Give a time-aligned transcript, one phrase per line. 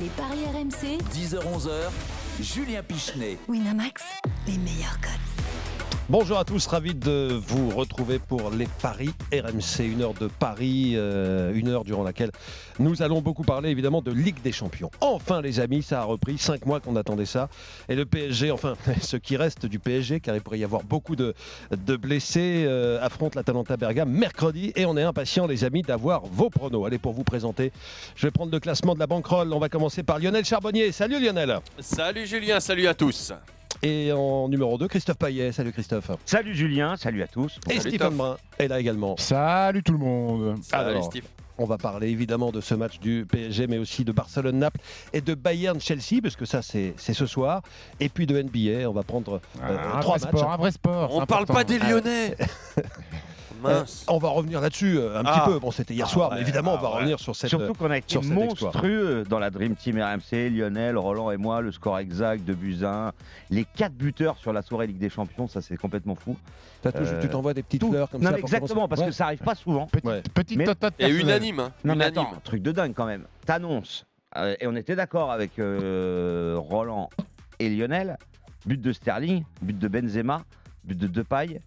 [0.00, 1.90] Les paris RMC, 10h-11h,
[2.40, 3.38] Julien Pichenet.
[3.48, 4.02] Winamax,
[4.46, 5.21] les meilleurs cotes.
[6.12, 10.92] Bonjour à tous, ravi de vous retrouver pour les paris RMC, une heure de Paris,
[10.94, 12.30] euh, une heure durant laquelle
[12.78, 14.90] nous allons beaucoup parler évidemment de Ligue des Champions.
[15.00, 17.48] Enfin les amis, ça a repris, cinq mois qu'on attendait ça,
[17.88, 21.16] et le PSG, enfin ce qui reste du PSG, car il pourrait y avoir beaucoup
[21.16, 21.34] de,
[21.96, 26.86] blessés, euh, affronte l'Atalanta Bergame mercredi, et on est impatients les amis d'avoir vos pronos.
[26.86, 27.72] Allez pour vous présenter,
[28.16, 30.92] je vais prendre le classement de la banquerolle, on va commencer par Lionel Charbonnier.
[30.92, 33.32] Salut Lionel Salut Julien, salut à tous.
[33.82, 35.50] Et en numéro 2, Christophe Paillet.
[35.50, 36.10] Salut Christophe.
[36.24, 37.58] Salut Julien, salut à tous.
[37.68, 38.16] Et Salut, Stephen.
[38.16, 39.16] Brun est là également.
[39.16, 40.56] Salut tout le monde.
[40.62, 41.24] Salut Alors, Steve.
[41.58, 44.80] On va parler évidemment de ce match du PSG, mais aussi de Barcelone-Naples
[45.12, 47.62] et de Bayern-Chelsea, parce que ça, c'est ce soir.
[48.00, 50.38] Et puis de NBA, on va prendre euh, un trois vrai matchs.
[50.40, 51.14] sport, un vrai sport.
[51.14, 52.36] On c'est parle pas des Lyonnais.
[53.62, 54.04] Mince.
[54.08, 55.40] Euh, on va revenir là-dessus euh, un Ah.
[55.40, 55.58] petit peu.
[55.58, 56.96] Bon, c'était hier Ah soir, ouais, mais évidemment, ah on va ouais.
[56.96, 57.50] revenir sur cette.
[57.50, 58.44] Surtout qu'on a été cet exploit.
[58.44, 63.12] monstrueux dans la Dream Team RMC, Lionel, Roland et moi, le score exact de Buzyn,
[63.50, 66.36] les quatre buteurs sur la soirée Ligue des Champions, ça c'est complètement fou.
[66.82, 67.90] T'as toujours- Euh, tu t'envoies des petites Tout.
[67.90, 68.38] fleurs comme non ça.
[68.38, 69.06] exactement, parce Ouais.
[69.08, 69.86] que ça arrive pas souvent.
[69.86, 70.22] Petite, Ouais.
[70.34, 70.66] petite Mais-
[70.98, 71.60] Et unanime.
[71.60, 71.72] hein.
[71.84, 72.26] Non mais unanime.
[72.30, 73.24] attends, truc de dingue quand même.
[73.46, 74.04] T'annonces,
[74.36, 77.08] euh, et on était d'accord avec euh, Roland
[77.60, 78.16] et Lionel,
[78.66, 80.42] but de Sterling, but de Benzema,
[80.84, 81.60] but de Depay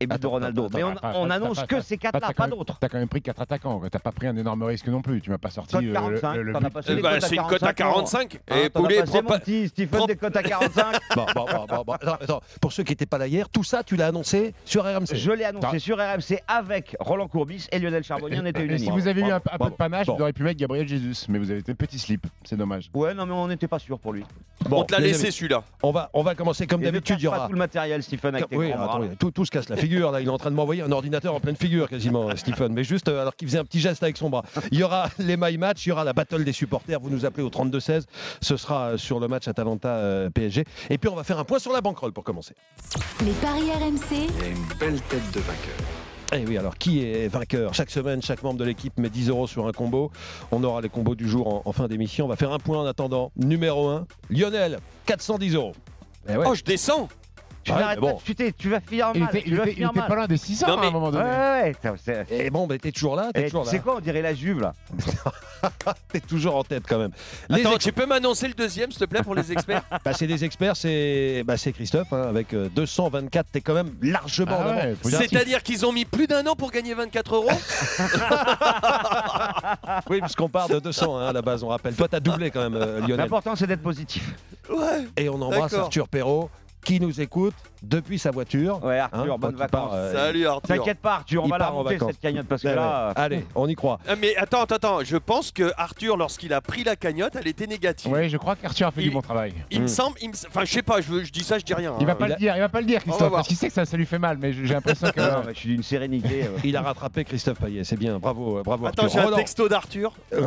[0.00, 0.68] et but de Ronaldo.
[0.74, 2.78] mais on, annonce que ces quatre-là, pas d'autres.
[2.78, 3.80] T'as quand même pris quatre attaquants.
[3.90, 5.20] T'as pas pris un énorme risque non plus.
[5.20, 6.66] Tu m'as pas sorti Cote euh, 45, le, le but.
[6.88, 8.28] Eh à c'est une cote à 45.
[8.28, 8.40] 45.
[8.50, 9.38] Hein, Et Poulet passé, prend mon pas.
[9.38, 10.96] petit Stephen prends- des cotes à 45.
[11.16, 11.92] Bon, bon, bon, bon, bon.
[11.94, 12.40] Attends, attends.
[12.60, 15.14] Pour ceux qui n'étaient pas là hier, tout ça, tu l'as annoncé sur RMC.
[15.14, 18.84] Je l'ai annoncé sur RMC avec Roland Courbis et Lionel Charbonnier, on était Et si
[18.84, 18.92] unanimes.
[19.00, 21.50] vous avez eu un, peu de panache, vous auriez pu mettre Gabriel Jesus, mais vous
[21.50, 22.26] avez été petit slip.
[22.44, 22.90] C'est dommage.
[22.94, 24.24] Ouais, non, mais on n'était pas sûr pour lui.
[24.68, 25.64] Bon, On te l'a laissé celui-là.
[25.82, 27.16] On va, on va commencer comme d'habitude.
[27.18, 27.46] Il y aura.
[27.46, 28.84] tout le matériel, Stephen, avec tes Oui, bras.
[28.84, 30.10] attends, tout, tout se casse la figure.
[30.12, 32.72] Là, il est en train de m'envoyer un ordinateur en pleine figure quasiment, euh, Stephen.
[32.72, 34.44] Mais juste euh, alors qu'il faisait un petit geste avec son bras.
[34.70, 37.00] Il y aura les my match, il y aura la battle des supporters.
[37.00, 38.04] Vous nous appelez au 32-16.
[38.40, 40.64] Ce sera euh, sur le match Atalanta-PSG.
[40.90, 42.54] Et puis on va faire un point sur la banquerolle pour commencer.
[43.24, 45.97] Les paris RMC, Il a une belle tête de vainqueur.
[46.34, 49.46] Et oui, alors qui est vainqueur Chaque semaine, chaque membre de l'équipe met 10 euros
[49.46, 50.10] sur un combo.
[50.52, 52.26] On aura les combos du jour en, en fin d'émission.
[52.26, 53.32] On va faire un point en attendant.
[53.36, 55.72] Numéro 1, Lionel, 410 euros.
[56.28, 56.44] Eh ouais.
[56.46, 57.08] Oh, je descends.
[57.68, 59.28] Tu Ouais, n'arrêtes mais pas de chuter, tu vas finir Il mal.
[59.28, 60.08] était, tu il vas était- il finir était mal.
[60.08, 61.24] pas loin des 600 Non, à mais- un moment donné.
[61.24, 63.82] ouais, ouais, c'est- Et bon, ben t'es toujours là, t'es Eh, toujours C'est là.
[63.82, 64.74] quoi, on dirait la Juve là
[66.12, 67.10] T'es toujours en tête quand même.
[67.50, 70.12] Les Attends, ex- tu peux m'annoncer le deuxième, s'il te plaît, pour les experts bah,
[70.14, 73.46] c'est des experts, c'est bah, c'est Christophe hein, avec euh, 224.
[73.52, 74.96] T'es quand même largement en Ah ouais.
[75.04, 77.48] C'est-à-dire qu'ils ont mis plus d'un an pour gagner 24 euros
[80.10, 81.94] Oui, puisqu'on part de 200 hein, à la base, on rappelle.
[81.94, 83.16] Toi, t'as doublé quand même, euh, Lionel.
[83.18, 84.34] L'important c'est d'être positif.
[84.70, 85.06] Ouais.
[85.16, 85.74] Et on embrasse.
[85.74, 86.50] Arthur Perrault
[86.88, 87.52] qui nous écoute
[87.82, 88.82] depuis sa voiture.
[88.84, 89.90] Ouais, Hein, Arthur, il part, vacances.
[89.94, 90.76] euh, Salut Arthur.
[90.76, 92.10] T'inquiète pas, Arthur, on il va la part en monter vacances.
[92.12, 93.08] cette cagnotte parce que Ouais, là.
[93.08, 93.12] ouais.
[93.16, 93.98] Allez, on y croit.
[94.08, 95.04] Ah, Mais attends, attends, attends.
[95.04, 98.10] Je pense que Arthur, lorsqu'il a pris la cagnotte, elle était négative.
[98.12, 99.52] Ouais, je crois qu'Arthur a fait Il- du bon travail.
[99.70, 99.88] Il me Mm.
[99.88, 101.94] semble, il me- enfin, je sais pas, je, dis ça, je dis rien.
[102.00, 102.14] Il va hein.
[102.16, 103.68] pas il le a- dire, il va pas le dire, va Christophe, parce qu'il sait
[103.68, 105.20] que ça, ça lui fait mal, mais j'ai l'impression que.
[105.38, 106.44] Non, mais je suis d'une sérénité.
[106.44, 106.58] euh.
[106.64, 108.18] Il a rattrapé Christophe Payet, c'est bien.
[108.18, 110.12] Bravo, euh, bravo Attends, j'ai un texto d'Arthur.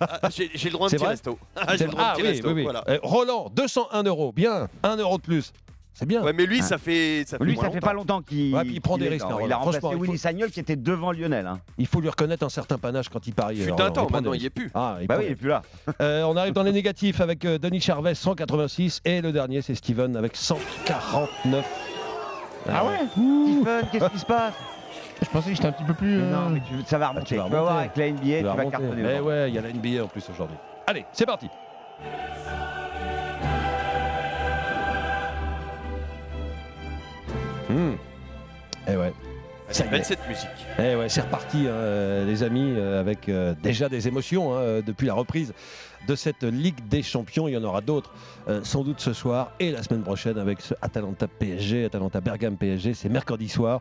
[0.00, 1.38] Ah, j'ai le droit de petit resto.
[1.56, 2.52] Ah, j'ai le droit de petit oui, resto.
[2.52, 2.74] oui, oui.
[2.88, 4.32] Euh, Roland, 201 euros.
[4.32, 5.52] Bien, 1 euro de plus.
[6.00, 6.22] C'est bien.
[6.22, 7.24] Ouais, mais lui, ça fait.
[7.26, 8.54] Ça fait Lui, pas longtemps qu'il.
[8.54, 11.46] Ouais, il prend des risques, hein, Il a remplacé Willy Sagnol qui était devant Lionel.
[11.46, 11.60] hein.
[11.76, 13.56] Il faut lui reconnaître un certain panache quand il parie.
[13.56, 13.90] Fut euh, un Roland.
[13.90, 14.70] temps, prend maintenant il y est plus.
[14.74, 15.60] Ah, il Bah prend oui, il des est plus là.
[16.00, 19.02] Euh, on arrive dans les négatifs avec euh, Denis Charvet, 186.
[19.04, 21.66] Et le dernier, c'est Steven avec 149.
[22.66, 22.92] Ah ouais?
[23.12, 24.54] Stephen, qu'est-ce qui se passe?
[25.20, 26.16] Je pensais que j'étais un petit peu plus.
[26.16, 27.26] Mais euh, Non, mais tu- ça va remonter.
[27.26, 27.84] tu vas Tu vas voir remonter.
[27.84, 28.70] avec la NBA, tu Tu vas vas remonter.
[28.70, 29.02] cartonner.
[29.02, 29.26] Mais dedans.
[29.26, 30.56] ouais, il y a la NBA en plus aujourd'hui.
[30.86, 31.48] Allez, c'est parti.
[37.70, 37.96] Hmm.
[38.88, 39.12] Eh ouais.
[39.68, 39.90] Ça C'est y est.
[39.90, 40.48] belle cette musique.
[40.78, 45.06] Eh ouais, c'est reparti, hein, les amis, euh, avec euh, déjà des émotions hein, depuis
[45.06, 45.52] la reprise
[46.08, 47.46] de cette Ligue des Champions.
[47.48, 48.12] Il y en aura d'autres,
[48.48, 52.56] euh, sans doute ce soir et la semaine prochaine avec ce Atalanta PSG, Atalanta Bergame
[52.56, 52.94] PSG.
[52.94, 53.80] C'est mercredi soir,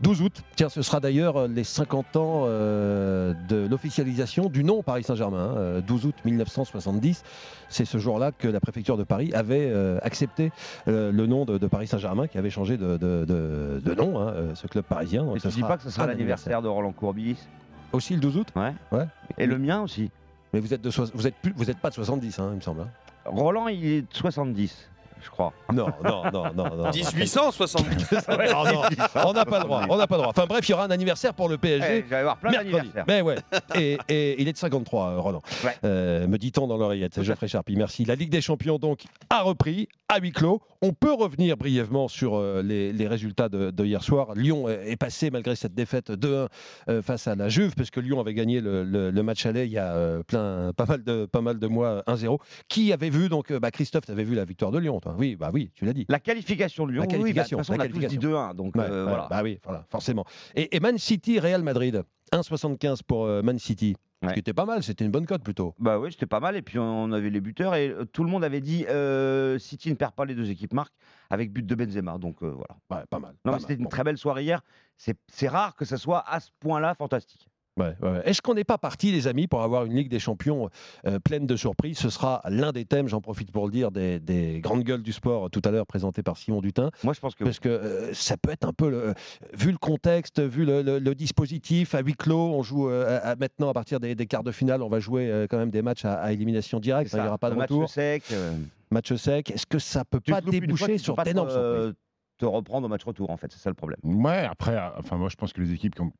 [0.00, 0.42] 12 août.
[0.56, 5.52] Tiens, ce sera d'ailleurs euh, les 50 ans euh, de l'officialisation du nom Paris Saint-Germain,
[5.54, 7.22] hein, euh, 12 août 1970.
[7.68, 10.50] C'est ce jour-là que la préfecture de Paris avait euh, accepté
[10.86, 14.34] le nom de, de Paris Saint-Germain, qui avait changé de, de- de- de nom, hein,
[14.54, 15.24] ce club parisien.
[15.24, 17.36] Donc Et ce tu dis pas que ce sera l'anniversaire de Roland Courbis?
[17.92, 18.48] Aussi le 12 août?
[18.56, 18.72] Ouais.
[18.92, 19.06] Ouais.
[19.38, 20.10] Et le mien aussi.
[20.52, 22.60] Mais vous êtes, de vous êtes, plus, vous êtes pas de 70, hein, il me
[22.60, 22.82] semble.
[22.82, 22.88] hein.
[23.26, 24.88] Roland, il est de 70.
[25.22, 25.52] je crois.
[25.72, 26.76] Non, non, non, non.
[26.76, 26.90] non.
[27.14, 28.06] 1870.
[28.28, 28.82] Oh, non,
[29.26, 29.84] on n'a pas le droit.
[29.88, 30.30] On n'a pas le droit.
[30.30, 31.86] Enfin bref, il y aura un anniversaire pour le PSG.
[31.98, 32.72] Eh, J'allais avoir plein Mercredi.
[32.72, 33.04] d'anniversaires.
[33.06, 33.36] Mais ouais.
[33.76, 35.42] Et, et il est de 53, euh, Roland.
[35.64, 35.76] Ouais.
[35.84, 37.22] Euh, me dit-on dans l'oreillette.
[37.22, 38.04] Geoffrey Charpie, merci.
[38.04, 40.60] La Ligue des Champions, donc, a repris à huis clos.
[40.82, 44.34] On peut revenir brièvement sur euh, les, les résultats de, de hier soir.
[44.34, 46.48] Lyon est passé, malgré cette défaite 2-1
[46.88, 49.66] euh, face à la Juve, parce que Lyon avait gagné le, le- le match aller
[49.66, 52.38] il y a euh, plein, pas, mal de, pas mal de mois, 1-0.
[52.68, 55.36] Qui avait vu, donc, bah, Christophe, tu avais vu la victoire de Lyon, toi Oui,
[55.36, 56.06] bah oui, tu l'as dit.
[56.08, 57.92] La qualification de Lyon, La oui, bah, de toute qualification, façon, on la a tous
[57.94, 58.52] dit qualification.
[58.52, 58.54] 2-1.
[58.56, 59.26] Donc Ouais, euh, voilà.
[59.28, 60.24] Bah oui, voilà, forcément.
[60.54, 63.96] Et, et Man City, Real Madrid, 1,75 pour Man City.
[64.30, 64.34] Ce Ouais.
[64.34, 65.74] qui était pas mal, c'était une bonne cote plutôt.
[65.78, 66.56] Bah oui, c'était pas mal.
[66.56, 69.90] Et puis on avait les buteurs et euh, tout le monde avait dit euh, City
[69.90, 70.94] ne perd pas les deux équipes marques
[71.28, 72.16] avec but de Benzema.
[72.18, 72.76] Donc euh, voilà.
[73.02, 73.34] Ouais, pas mal.
[73.44, 74.62] Non, c'était une très belle soirée hier.
[74.96, 77.49] C'est c'est rare que ça soit à ce point-là fantastique.
[77.80, 78.22] Ouais, ouais, ouais.
[78.24, 80.68] Est-ce qu'on n'est pas parti, les amis, pour avoir une Ligue des Champions
[81.06, 81.98] euh, pleine de surprises?
[81.98, 85.12] Ce sera l'un des thèmes, j'en profite pour le dire, des, des grandes gueules du
[85.12, 86.90] sport euh, tout à l'heure présenté par Simon Dutin.
[87.04, 87.44] Moi, je pense que.
[87.44, 89.14] Parce que euh, ça peut être un peu, le-
[89.54, 93.36] vu le contexte, vu le, le- le dispositif, à huis clos, on joue euh, à-
[93.36, 95.82] maintenant à partir des, des quarts de finale, on va jouer euh, quand même des
[95.82, 98.24] matchs à, à élimination directe, hein, il n'y aura pas de match retour, sec.
[98.32, 98.52] euh,
[98.90, 99.50] match sec.
[99.50, 101.92] Est-ce que ça peut tu pas fois, déboucher tu sur d'énormes surprises euh,
[102.38, 103.52] te reprendre au match retour, en fait.
[103.52, 103.98] C'est ça le problème.
[104.02, 106.12] Ouais, après, euh, enfin, moi, je pense que les équipes qui ont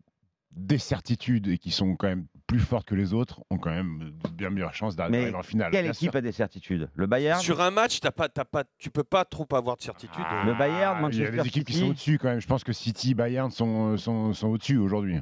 [0.52, 4.12] des certitudes et qui sont quand même plus fortes que les autres ont quand même
[4.24, 5.70] de bien meilleures chances d'arriver en finale.
[5.70, 6.16] Quelle équipe sûr.
[6.16, 6.88] a des certitudes?
[6.94, 7.40] Le Bayern?
[7.40, 10.22] Sur un match, t'as pas, t'as pas, tu peux pas trop avoir de certitude.
[10.24, 11.84] Ah, Le Bayern, Il y a Manchester des équipes qui City.
[11.84, 12.40] sont au-dessus quand même.
[12.40, 15.18] Je pense que City, Bayern sont, sont, sont au-dessus aujourd'hui.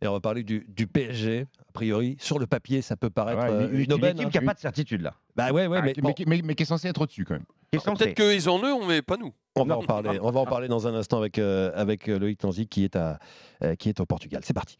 [0.00, 1.46] Et on va parler du, du PSG.
[1.68, 4.16] A priori, sur le papier, ça peut paraître Ouais, euh, une- aubaine.
[4.16, 4.30] Une équipe hein.
[4.30, 5.14] qui n'a pas de certitude là.
[5.36, 7.24] Bah ouais, ouais, Ah, mais, mais, bon, qui- mais- mais qui est censé être au-dessus
[7.24, 7.44] quand même.
[7.70, 8.04] Qui est censée.
[8.06, 9.32] Peut-être qu'ils en ont, mais pas nous.
[9.56, 10.18] on va en parler.
[10.22, 12.96] On va en parler dans un instant avec euh, avec euh, Loïc Tanzi qui est
[12.96, 13.18] à
[13.62, 14.40] euh, qui est au Portugal.
[14.44, 14.76] C'est parti.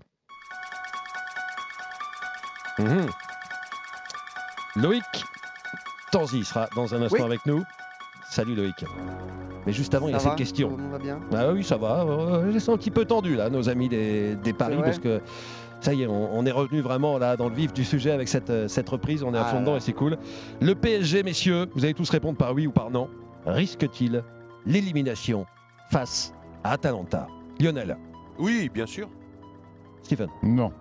[2.80, 3.06] Mhm.
[4.76, 5.04] Loïc
[6.12, 7.24] Tanzi sera dans un instant Oui.
[7.24, 7.62] avec nous.
[8.28, 8.84] Salut Loïc.
[9.66, 10.70] Mais juste avant, il y a va cette question.
[10.70, 12.04] Tout le monde va bien Ah oui, ça va.
[12.06, 15.20] Euh, Ils sont un petit peu tendus là, nos amis des, des paris, parce que
[15.80, 18.28] ça y est, on, on est revenu vraiment là dans le vif du sujet avec
[18.28, 19.22] cette, euh, cette reprise.
[19.22, 19.78] On est à Ah fond là dedans là.
[19.78, 20.16] et c'est cool.
[20.60, 23.08] Le PSG, messieurs, vous allez tous répondre par oui ou par non.
[23.46, 24.22] Risque-t-il
[24.66, 25.46] l'élimination
[25.90, 26.32] face
[26.64, 27.26] à Atalanta?
[27.58, 27.96] Lionel,
[28.38, 29.08] Oui, bien sûr.
[30.02, 30.72] Stephen, Non.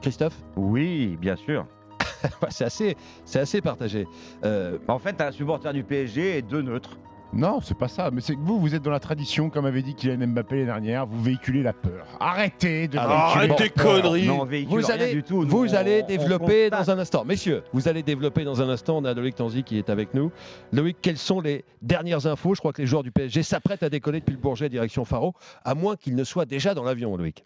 [0.00, 1.66] Christophe Oui, bien sûr.
[2.50, 4.06] C'est assez, c'est assez partagé.
[4.44, 6.98] Euh, En fait, t'as un supporter du PSG et deux neutres.
[7.32, 8.10] Non, c'est pas ça.
[8.12, 10.66] Mais c'est que vous, vous êtes dans la tradition, comme avait dit Kylian Mbappé l'année
[10.66, 12.04] dernière, vous véhiculez la peur.
[12.18, 13.84] Arrêtez de Alors, véhiculer arrête la tes peur.
[14.02, 14.26] conneries.
[14.26, 15.44] Non, on véhicule Vous rien allez- du tout.
[15.44, 17.24] Nous, Vous on- allez développer dans un instant.
[17.24, 18.98] Messieurs, vous allez développer dans un instant.
[18.98, 20.32] On a Loïc Tanzi qui est avec nous.
[20.72, 22.54] Loïc, quelles sont les dernières infos?
[22.56, 25.34] Je crois que les joueurs du PSG s'apprêtent à décoller depuis le Bourget direction Faro,
[25.64, 27.44] à moins qu'ils ne soient déjà dans l'avion, Loïc.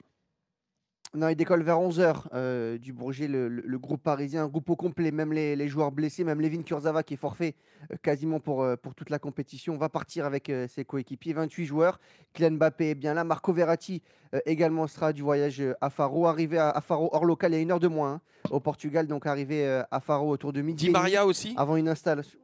[1.15, 4.75] Non, il décolle vers 11h du Bourget, le, le- le groupe parisien, un groupe au
[4.77, 7.55] complet, même les, les joueurs blessés, même Levin Kurzawa qui est forfait
[7.93, 11.67] euh, quasiment pour, euh, pour toute la compétition, va partir avec euh, ses coéquipiers, 28
[11.67, 12.01] joueurs.
[12.33, 14.03] Kylian Mbappé est bien là, Marco Verratti
[14.35, 17.55] euh, également sera du voyage euh, à Faro, arrivé à, à Faro hors local il
[17.55, 18.21] y a une heure de moins hein,
[18.51, 20.87] au Portugal, donc arrivé euh, à Faro autour de midi.
[20.87, 21.55] Di Maria aussi.
[21.57, 22.39] Avant une installation.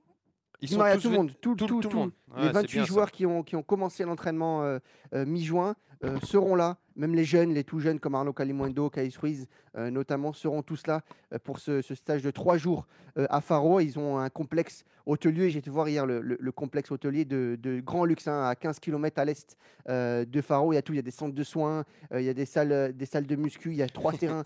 [0.62, 2.12] Ils Di Maria, tous tout le monde, tout, tout- tout, tout le tout.
[2.36, 2.88] Les Ouais, c'est 28 bien ça.
[2.88, 4.78] joueurs qui ont, qui ont commencé l'entraînement euh,
[5.14, 5.74] euh, mi-juin
[6.04, 6.78] euh, seront là.
[6.96, 9.46] Même les jeunes, les tout jeunes comme Arnaud Calimundo, Caïs Ruiz
[9.76, 11.02] notamment, seront tous là
[11.44, 12.86] pour ce, ce stage de trois jours
[13.16, 13.80] à Faro.
[13.80, 15.48] Ils ont un complexe hôtelier.
[15.48, 18.54] J'ai été voir hier le, le- le complexe hôtelier de, de grand luxe hein, à
[18.54, 19.56] 15 km à l'est
[19.88, 20.72] de Faro.
[20.72, 20.92] Il y a tout.
[20.92, 21.84] Il y a des centres de soins,
[22.14, 24.44] il y a des salles, des salles de muscu, il y a trois terrains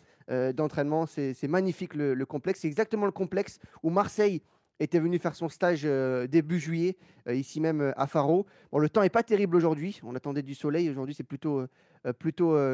[0.53, 1.07] d'entraînement.
[1.07, 2.61] C'est c'est magnifique le, le complexe.
[2.61, 4.43] C'est exactement le complexe où Marseille
[4.81, 6.97] était venu faire son stage euh, début juillet,
[7.29, 8.47] euh, ici même euh, à Faro.
[8.73, 10.01] Bon, le temps n'est pas terrible aujourd'hui.
[10.03, 10.91] On attendait du soleil.
[10.91, 11.69] Aujourd'hui, c'est plutôt,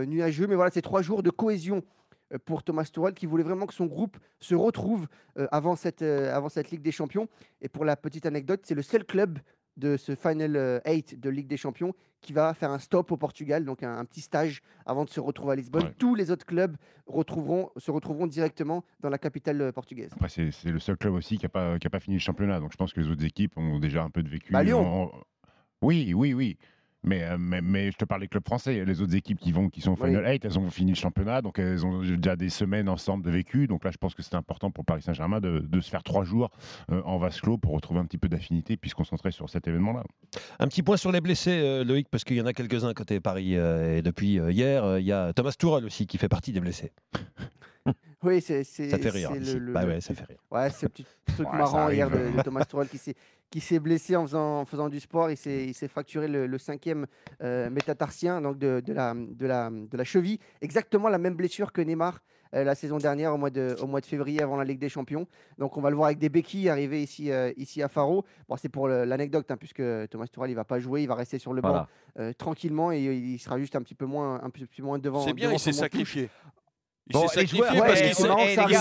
[0.06, 0.46] nuageux.
[0.46, 1.82] Mais voilà, c'est trois jours de cohésion
[2.44, 5.08] pour Thomas Tuchel qui voulait vraiment que son groupe se retrouve
[5.50, 7.28] avant, cette, avant cette Ligue des Champions.
[7.60, 9.38] Et pour la petite anecdote, c'est le seul club
[9.76, 13.64] de ce Final 8 de Ligue des Champions qui va faire un stop au Portugal,
[13.64, 15.84] donc un, un petit stage avant de se retrouver à Lisbonne.
[15.84, 15.94] Ouais.
[15.98, 20.10] Tous les autres clubs retrouveront, se retrouveront directement dans la capitale euh, portugaise.
[20.12, 22.20] Après, c'est c'est le seul club aussi qui n'a pas, qui a pas fini le
[22.20, 22.60] championnat.
[22.60, 24.52] Donc je pense que les autres équipes ont déjà un peu de vécu.
[24.52, 25.04] Bah, Lyon.
[25.04, 25.10] en-
[25.80, 26.58] Oui, oui, oui.
[27.02, 28.84] Mais, euh, mais, mais je te parle des clubs français.
[28.84, 30.08] Les autres équipes qui, vont, qui sont au Oui.
[30.08, 31.40] Final 8, elles ont fini le championnat.
[31.42, 33.66] Donc elles ont déjà des semaines ensemble de vécu.
[33.66, 36.24] Donc là, je pense que c'est important pour Paris Saint-Germain de, de se faire trois
[36.24, 36.50] jours
[36.90, 39.66] euh, en vase clos pour retrouver un petit peu d'affinité puis se concentrer sur cet
[39.68, 40.04] événement-là.
[40.58, 43.20] Un petit point sur les blessés, euh, Loïc, parce qu'il y en a quelques-uns côté
[43.20, 43.56] Paris.
[43.56, 46.52] euh, et depuis euh, hier, euh, il y a Thomas Tourelle aussi qui fait partie
[46.52, 46.92] des blessés.
[48.22, 49.30] Oui, c'est c'est- Ça fait rire.
[49.32, 50.38] c'est le- le- bah le ouais, ça fait rire.
[50.50, 52.32] Ouais, c'est un petit truc Ouais, ça marrant hier arrive.
[52.32, 53.14] de, de Thomas Tuchel qui s'est
[53.50, 55.30] qui s'est blessé en faisant, en faisant du sport.
[55.30, 57.06] Il s'est il s'est fracturé le, le cinquième
[57.42, 60.38] euh, métatarsien donc de, de la, de, la, de la cheville.
[60.60, 62.20] Exactement la même blessure que Neymar
[62.54, 64.88] euh, la saison dernière au mois, de, au mois de février avant la Ligue des
[64.88, 65.26] Champions.
[65.58, 68.24] Donc on va le voir avec des béquilles arriver ici, euh, ici à Faro.
[68.48, 71.14] Bon, c'est pour le- l'anecdote, hein, puisque Thomas Tuchel il va pas jouer, il va
[71.14, 71.88] rester sur le banc Voilà.
[72.18, 75.22] euh, tranquillement et il sera juste un petit peu moins, un peu plus moins devant.
[75.24, 75.98] C'est bien, devant il s'est son banc touche.
[75.98, 76.28] sacrifié.
[77.12, 78.80] Bon, les joueurs, ouais, parce les gars,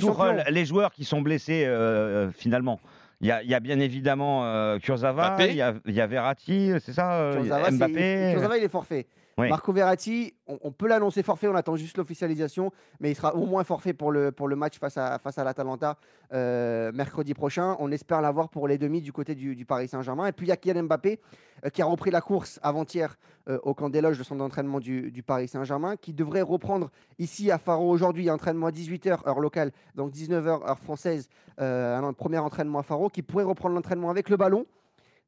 [0.00, 0.44] Tourelle.
[0.50, 2.80] Les qui sont blessés euh, euh, finalement.
[3.20, 6.00] Il y, a, il y a bien évidemment euh, Kurzawa, il y a, il y
[6.00, 8.30] a Verratti, c'est ça Kurzawa, c'est- Mbappé.
[8.32, 9.06] Kurzawa, il est forfait.
[9.38, 12.70] Marco Verratti, on, peut l'annoncer forfait, on attend juste l'officialisation,
[13.00, 15.96] mais il sera au moins forfait pour le, match face à, l'Atalanta
[16.32, 17.76] euh, mercredi prochain.
[17.78, 20.26] On espère l'avoir pour les demi du côté du, Paris Saint-Germain.
[20.26, 21.20] Et puis il y a Kylian Mbappé
[21.64, 23.16] euh, qui a repris la course avant-hier
[23.48, 26.90] euh, au camp des loges de son entraînement du, du Paris Saint-Germain, qui devrait reprendre
[27.18, 32.38] ici à Faro aujourd'hui, entraînement à 18h heure locale, donc 19h heure française, un premier
[32.38, 34.66] entraînement à Faro, qui pourrait reprendre l'entraînement avec le ballon.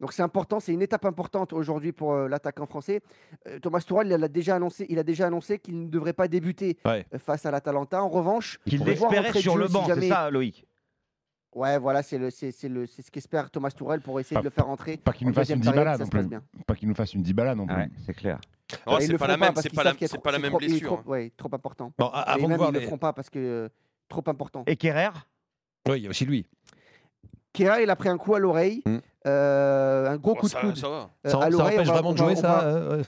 [0.00, 3.00] Donc c'est important, c'est une étape importante aujourd'hui pour euh, l'attaquant français.
[3.46, 6.26] Euh, Thomas Tuchel, il a déjà annoncé, il a déjà annoncé qu'il ne devrait pas
[6.28, 7.06] débuter Ouais.
[7.14, 8.02] euh, face à l'Atalanta.
[8.02, 10.66] En revanche, Qu'il on va voir l'espérait sur le si banc, c'est jamais- ça Loïc?
[11.54, 14.40] Ouais, voilà, c'est le, c'est, c'est le, c'est ce qu'espère Thomas Tuchel pour essayer Pas-
[14.40, 14.96] de le faire entrer.
[14.96, 16.28] Pas qu'il nous fasse une Dybala non plus.
[16.66, 17.92] Pas qu'il nous fasse une Dybala non plus.
[18.04, 18.40] C'est clair.
[18.86, 21.00] Oh, c'est pas la même, c'est pas la, c'est pas la c'est même il blessure.
[21.02, 21.92] trop- ouais, trop important.
[21.96, 23.68] Bon, a- Et avant de même, voir ils ne le feront pas parce que euh,
[24.08, 24.64] trop important.
[24.66, 25.10] Et Kerrer?
[25.88, 26.44] Oui, il y a aussi lui.
[27.52, 28.98] Kera, il a pris un coup à l'oreille, Hmm.
[29.26, 31.10] Euh, un gros Oh, coup de ça, coude ça va.
[31.26, 31.54] euh, Ça, empêche
[31.86, 33.02] va- vraiment de va- jouer ça va- euh.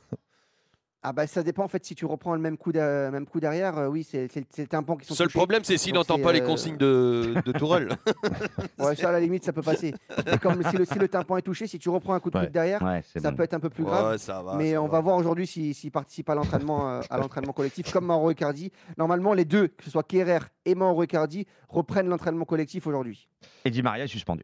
[1.09, 3.39] Ah bah ça dépend en fait si tu reprends le même coup, d'a- même coup
[3.39, 5.39] derrière, euh, oui c'est le tympan qui sont Seul touchés.
[5.39, 7.91] problème, c'est s'il n'entend pas les consignes de, de Tourelle.
[8.81, 9.95] Ouais, ça à la limite ça peut passer.
[10.33, 12.37] Et comme si le, si le tympan est touché, si tu reprends un coup de
[12.37, 12.45] Ouais.
[12.47, 13.37] coude derrière, Ouais, ça bon.
[13.37, 14.11] peut être un peu plus grave.
[14.13, 14.57] Ouais, ça va.
[14.57, 17.93] mais ça on va voir aujourd'hui s'il s'il participe à l'entraînement euh, à l'entraînement collectif
[17.93, 18.73] comme Mauro Icardi.
[18.99, 23.29] Normalement les deux, que ce soit Kerrer et Mauro Icardi, reprennent l'entraînement collectif aujourd'hui.
[23.65, 24.43] Et Di Maria est suspendu.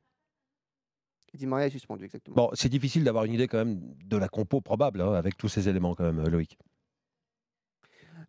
[1.35, 2.37] Di Maria est suspendu exactement.
[2.37, 5.49] Bon, c'est difficile d'avoir une idée quand même de la compo probable hein, avec tous
[5.49, 6.59] ces éléments quand même, euh, Loïc.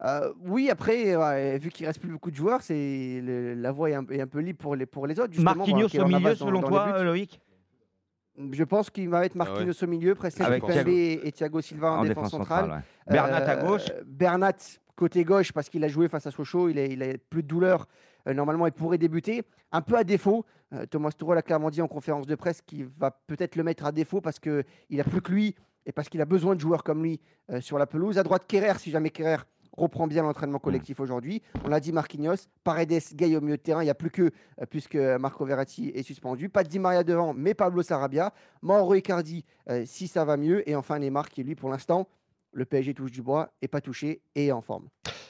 [0.03, 3.89] Euh, oui, après, ouais, vu qu'il reste plus beaucoup de joueurs, c'est le- la voie
[3.91, 5.39] est un, est un peu libre pour les, pour les autres.
[5.41, 7.39] Marquinhos au milieu, dans- selon dans toi, euh, Loïc?
[8.51, 9.49] Je pense qu'il va mettre Ah ouais.
[9.51, 12.69] Marquinhos au milieu, Presnel Avec Thiago- et, et Thiago Silva en, défense, centrale.
[12.71, 13.13] ouais.
[13.13, 13.85] Bernat à gauche.
[14.05, 14.53] Bernat
[14.95, 17.47] côté gauche parce qu'il a joué face à Sochaux, il a, il a plus de
[17.47, 17.87] douleur.
[18.27, 19.43] Euh, normalement, il pourrait débuter.
[19.71, 20.45] Un peu à défaut.
[20.73, 23.85] Euh, Thomas Tuchel a clairement dit en conférence de presse qu'il va peut-être le mettre
[23.85, 26.83] à défaut parce qu'il a plus que lui et parce qu'il a besoin de joueurs
[26.83, 27.19] comme lui
[27.51, 28.17] euh, sur la pelouse.
[28.17, 29.37] À droite, Kerrer, si jamais Kerrer
[29.75, 31.41] reprend bien l'entraînement collectif aujourd'hui.
[31.65, 33.81] On l'a dit, Marquinhos, Paredes, Gay au milieu de terrain.
[33.81, 36.49] Il n'y a plus que, euh, puisque Marco Verratti est suspendu.
[36.49, 38.33] Pas de Di Maria devant, mais Pablo Sarabia.
[38.61, 40.67] Mauro Icardi, euh, si ça va mieux.
[40.69, 42.07] Et enfin, Neymar, qui lui, pour l'instant,
[42.51, 44.87] le PSG touche du bois, est pas touché et est en forme.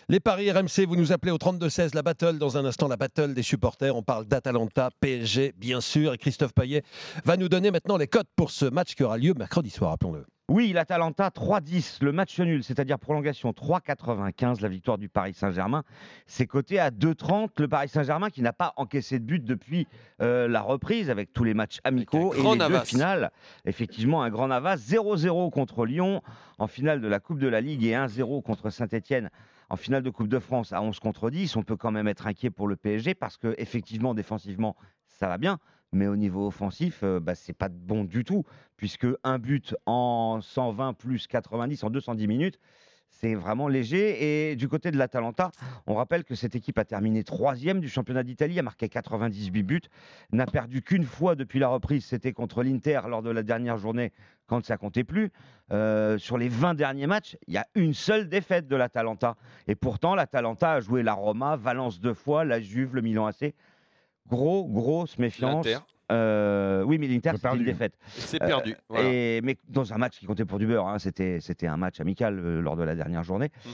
[0.10, 2.38] Les paris RMC, vous nous appelez au 32-16, la battle.
[2.38, 3.96] Dans un instant, la battle des supporters.
[3.96, 6.14] On parle d'Atalanta, PSG, bien sûr.
[6.14, 6.84] Et Christophe Payet
[7.24, 10.26] va nous donner maintenant les cotes pour ce match qui aura lieu mercredi soir, rappelons-le.
[10.50, 15.84] Oui, l'Atalanta 3-10, le match nul, c'est-à-dire prolongation 3-95, la victoire du Paris Saint-Germain.
[16.28, 19.88] C'est coté à 2-30, le Paris Saint-Germain qui n'a pas encaissé de but depuis
[20.22, 22.84] euh, la reprise avec tous les matchs amicaux et grand les deux Navas.
[22.84, 23.32] finales.
[23.64, 26.22] Effectivement, un grand Navas, 0-0 contre Lyon
[26.60, 29.30] en finale de la Coupe de la Ligue et 1-0 contre Saint-Etienne
[29.74, 31.56] en finale de Coupe de France à 11 contre 10.
[31.56, 34.76] On peut quand même être inquiet pour le PSG parce que effectivement, défensivement,
[35.08, 35.58] ça va bien.
[35.92, 38.44] Mais au niveau offensif, euh, bah, c'est pas bon du tout,
[38.78, 42.60] puisque un but en 120 plus 90 en 210 minutes,
[43.20, 44.52] c'est vraiment léger.
[44.52, 45.52] Et du côté de l'Atalanta,
[45.88, 49.82] on rappelle que cette équipe a terminé troisième du championnat d'Italie, a marqué 98 buts,
[50.32, 54.12] n'a perdu qu'une fois depuis la reprise, c'était contre l'Inter lors de la dernière journée
[54.48, 55.32] quand ça comptait plus.
[55.72, 59.36] Euh, sur les 20 derniers matchs, il y a une seule défaite de l'Atalanta.
[59.68, 63.54] Et pourtant, l'Atalanta a joué la Roma, Valence deux fois, la Juve, le Milan AC.
[64.28, 65.68] Gros, grosse méfiance.
[66.14, 67.64] Euh, oui, mais l'Inter, une perdu.
[67.66, 67.98] défaite.
[68.08, 68.76] C'est Euh, perdu.
[68.90, 69.10] voilà.
[69.10, 72.00] Et, mais dans un match qui comptait pour du beurre, hein, c'était, c'était un match
[72.00, 73.50] amical euh, lors de la dernière journée.
[73.66, 73.72] Mhm.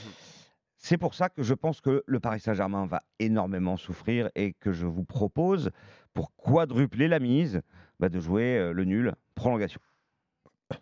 [0.82, 4.72] C'est pour ça que je pense que le Paris Saint-Germain va énormément souffrir et que
[4.72, 5.72] je vous propose,
[6.14, 7.62] pour quadrupler la mise,
[8.00, 9.82] bah, de jouer euh, le nul, prolongation.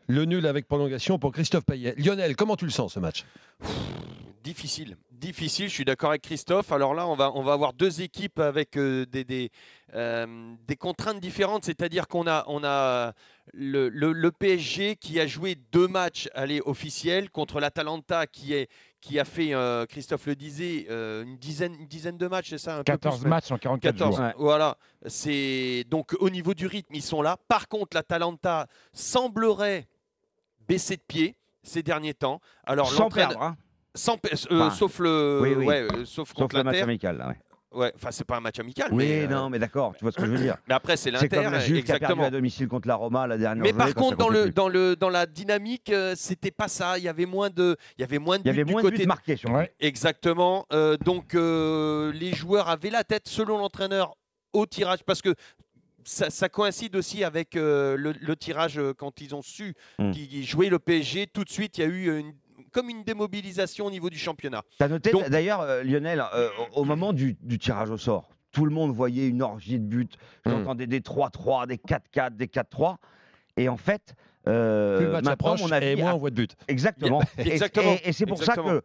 [0.08, 1.96] Le nul avec prolongation pour Christophe Payet.
[1.98, 3.26] Lionel, comment tu le sens ce match?
[4.44, 5.68] Difficile, difficile.
[5.68, 6.72] Je suis d'accord avec Christophe.
[6.72, 9.06] Alors là, on va, avoir deux équipes avec euh,
[9.94, 11.66] euh, des contraintes différentes.
[11.66, 13.14] C'est-à-dire qu'on a, on a
[13.54, 18.70] le, le- le PSG qui a joué deux matchs allez, officiels contre l'Atalanta qui, est,
[19.02, 22.58] qui a fait, euh, Christophe le disait, euh, une, dizaine, une dizaine de matchs, c'est
[22.58, 23.30] ça un peu 14 plus, même.
[23.30, 24.16] matchs en 44 14.
[24.16, 24.26] jours.
[24.26, 24.34] Ouais.
[24.38, 24.78] Voilà.
[25.06, 27.38] C'est donc au niveau du rythme, ils sont là.
[27.48, 29.88] Par contre, l'Atalanta semblerait
[30.68, 32.40] baisser de pied ces derniers temps.
[32.66, 33.56] Alors Sans perdre, hein,
[33.96, 35.66] sans euh, Enfin, sauf le oui, oui.
[35.66, 37.18] ouais, euh, sauf sauf contre le match amical.
[37.18, 37.38] là, ouais.
[37.74, 38.88] Ouais, enfin, c'est pas un match amical.
[38.92, 40.56] Oui, mais, euh, non, mais d'accord, tu vois ce que je veux dire.
[40.68, 42.24] mais après, c'est C'est comme l'Inter, la Juve qui a perdu exactement.
[42.24, 44.54] à domicile contre la Roma la dernière Mais par contre, dans le, plus.
[44.54, 46.98] dans, le, dans la dynamique, euh, c'était pas ça.
[46.98, 48.84] Il y avait moins de, il y avait moins de Il y avait du moins
[48.84, 49.74] de buts marqués sur Ouais.
[49.82, 50.66] Exactement.
[50.72, 54.16] Euh, donc euh, les joueurs avaient la tête, selon l'entraîneur,
[54.54, 55.36] au tirage, parce que
[56.06, 60.12] ça, ça coïncide aussi avec euh, le, le tirage euh, quand ils ont su Hmm.
[60.12, 61.28] qu'ils jouaient le PSG.
[61.28, 62.34] Tout de suite, il y a eu une,
[62.72, 64.62] comme une démobilisation au niveau du championnat.
[64.78, 68.72] T'as noté d'ailleurs, euh, Lionel, euh, au moment du, du tirage au sort, tout le
[68.72, 70.08] monde voyait une orgie de buts.
[70.46, 72.96] J'entendais des 3-3, des 4-4, des 4-3.
[73.58, 74.14] Et en fait,
[74.48, 76.56] euh, Plus le match approche mon avis, et moins a- on voit de but.
[76.68, 77.22] Exactement.
[77.38, 77.94] Et- Exactement.
[78.04, 78.68] Et, et c'est pour Exactement.
[78.70, 78.84] ça que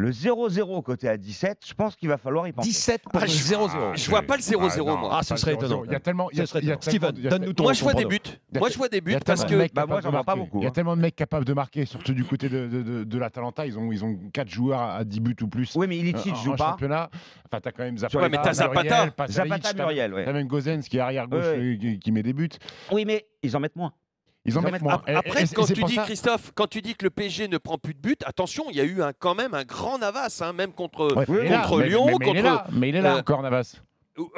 [0.00, 2.68] le 0-0 côté à 17, je pense qu'il va falloir y penser.
[2.68, 3.96] 17 pour Ah, le je- 0-0.
[3.96, 5.10] Je vois pas le 0-0, non, moi.
[5.12, 5.66] Ah, ce serait 0-0.
[5.66, 5.84] étonnant.
[5.86, 6.30] Il y a tellement.
[6.30, 8.20] il y a- il y Steven, donne-nous ton Moi, je vois des buts.
[8.54, 10.24] Moi, je vois des buts parce que de mecs Bah, moi, capables j'en de vois
[10.24, 10.46] pas marquer.
[10.50, 10.72] beaucoup, Il y a hein.
[10.72, 13.66] tellement de mecs capables de marquer, surtout du côté de, de, de, de l'Atalanta.
[13.66, 15.74] Ils ont, ils ont 4 joueurs à 10 buts ou plus.
[15.74, 16.70] Oui, mais Ilicic joue pas.
[16.70, 17.10] championnat.
[17.50, 18.18] Enfin, t'as quand même Zapata.
[18.22, 19.10] Ouais, mais t'as Zapata.
[19.28, 20.12] Zapata, Muriel.
[20.24, 22.48] T'as même Gozens qui est arrière gauche Ouais, euh, qui met des buts.
[22.92, 23.92] Oui, mais ils en mettent moins.
[24.48, 25.02] Ils en mettent moins.
[25.06, 27.78] Après, et quand tu dis, ça- Christophe, quand tu dis que le PSG ne prend
[27.78, 30.52] plus de buts, attention, il y a eu un, quand même un grand Navas, hein,
[30.52, 31.14] même contre.
[31.14, 33.20] Ouais, là, mais- Lyon, mais- mais il est contre- là, mais il est là euh,
[33.20, 33.74] encore Navas.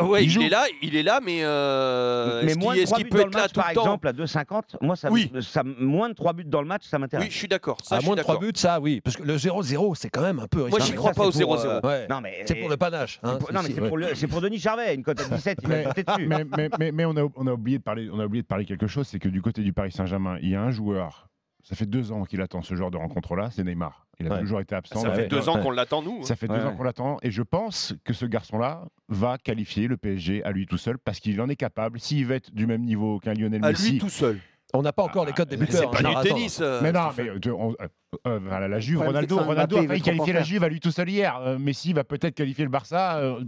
[0.00, 2.82] Ouais, Il il, est là, il est là, mais, euh, mais est-ce moins qu'il de
[2.82, 4.08] est-ce 3 qu'il buts peut dans le être là match, tout par le temps exemple,
[4.08, 5.32] à 2,50, moi, ça, Oui.
[5.40, 7.26] ça, moins de 3 buts dans le match, ça m'intéresse.
[7.26, 7.78] Oui, je suis d'accord.
[7.90, 8.48] À je suis moins de 3 d'accord.
[8.48, 9.00] buts, ça, oui.
[9.00, 11.42] Parce que le 0-0, c'est quand même un peu Moi, mais crois pas au c'est
[11.44, 11.86] pour, 0-0.
[11.86, 12.06] Ouais.
[12.08, 13.20] Non, mais C'est pour le panache.
[13.22, 15.24] hein, c'est pour- non, mais c'est- pour, le- c'est pour Denis Charvet, une cote à
[15.24, 16.26] 17, il va dessus.
[16.26, 18.46] mais, mais, mais, mais on, a, on, a oublié de parler, on a oublié de
[18.48, 21.28] parler quelque chose, c'est que du côté du Paris Saint-Germain, il y a un joueur,
[21.62, 24.06] ça fait deux ans qu'il attend ce genre de rencontre-là, c'est Neymar.
[24.18, 24.40] Il a Ouais.
[24.40, 25.00] toujours été absent.
[25.00, 26.18] Ça fait deux ans qu'on l'attend, nous.
[26.20, 26.24] hein.
[26.24, 29.96] Ça fait deux ans qu'on l'attend et je pense que ce garçon-là va qualifier le
[29.96, 31.98] PSG à lui tout seul parce qu'il en est capable.
[32.00, 34.38] S'il veut être du même niveau qu'un Lionel À Messi, lui tout seul.
[34.72, 35.90] On n'a pas encore les codes des Mais Mais C'est buteurs.
[36.02, 36.60] pas hein, du tennis.
[36.62, 37.88] euh, mais non, mais euh, on- euh,
[38.28, 40.42] euh, voilà, la Juve, Ronaldo, Ronaldo a il failli qualifier la.
[40.44, 41.36] Juve à lui tout seul hier.
[41.38, 43.16] Euh, Messi va peut-être qualifier le Barça.
[43.16, 43.40] euh,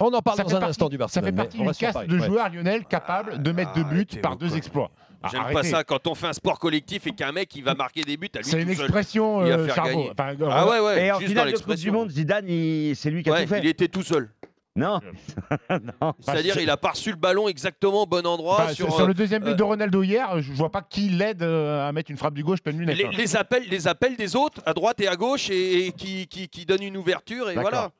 [0.00, 1.26] On en parle ça dans fait un partie- instant du Ça Barcelone.
[1.26, 2.24] fait partie d'une caste de ouais.
[2.26, 4.90] joueurs, Lionel, capables de mettre deux buts par deux exploits.
[5.22, 7.74] Ah, J'aime pas ça quand on fait un sport collectif et qu'un mec il va
[7.74, 8.84] marquer des buts à lui C'est une tout seul.
[8.86, 9.90] expression, Il va euh, faire Charbot.
[9.90, 10.10] gagner.
[10.10, 11.06] Enfin, euh, Ah ouais, ouais.
[11.06, 11.90] Et en juste dans finale de Coupe du.
[11.90, 13.60] Monde, Zidane, il- c'est lui qui a Ouais, tout fait.
[13.60, 14.30] il était tout seul.
[14.74, 15.00] Non,
[16.00, 16.14] non.
[16.20, 18.68] C'est-à-dire, il a pas reçu le ballon exactement au bon endroit.
[18.72, 21.42] Sur, sur, euh, le deuxième but euh, de Ronaldo hier, je vois pas qui l'aide
[21.42, 22.96] euh, à mettre une frappe du gauche pleine lunette.
[22.96, 23.10] les, hein.
[23.14, 26.48] les appels, les appels des autres à droite et à gauche et, et qui, qui,
[26.48, 27.90] qui donnent une ouverture et voilà.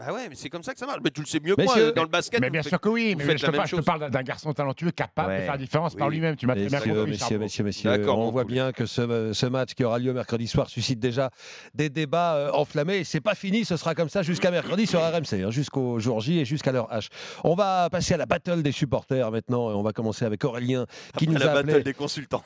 [0.00, 0.98] Ah ouais, mais c'est comme ça que ça marche.
[1.04, 2.40] Mais tu le sais mieux que moi dans le basket.
[2.40, 5.40] Mais bien sûr que oui, mais je la te, parle, d'un garçon talentueux capable de
[5.40, 6.34] faire la différence par lui-même.
[6.34, 7.18] Tu m'as très bien compris.
[7.38, 10.98] messieurs, messieurs, on voit bien que ce, ce match qui aura lieu mercredi soir suscite
[10.98, 11.30] déjà
[11.74, 12.98] des débats euh, enflammés.
[12.98, 16.20] Et c'est pas fini, ce sera comme ça jusqu'à mercredi sur RMC, hein, jusqu'au jour
[16.20, 17.08] J et jusqu'à l'heure H.
[17.44, 19.70] On va passer à la battle des supporters maintenant.
[19.70, 20.86] Et on va commencer avec Aurélien
[21.16, 22.42] qui Après nous la a battle appelé des consultants.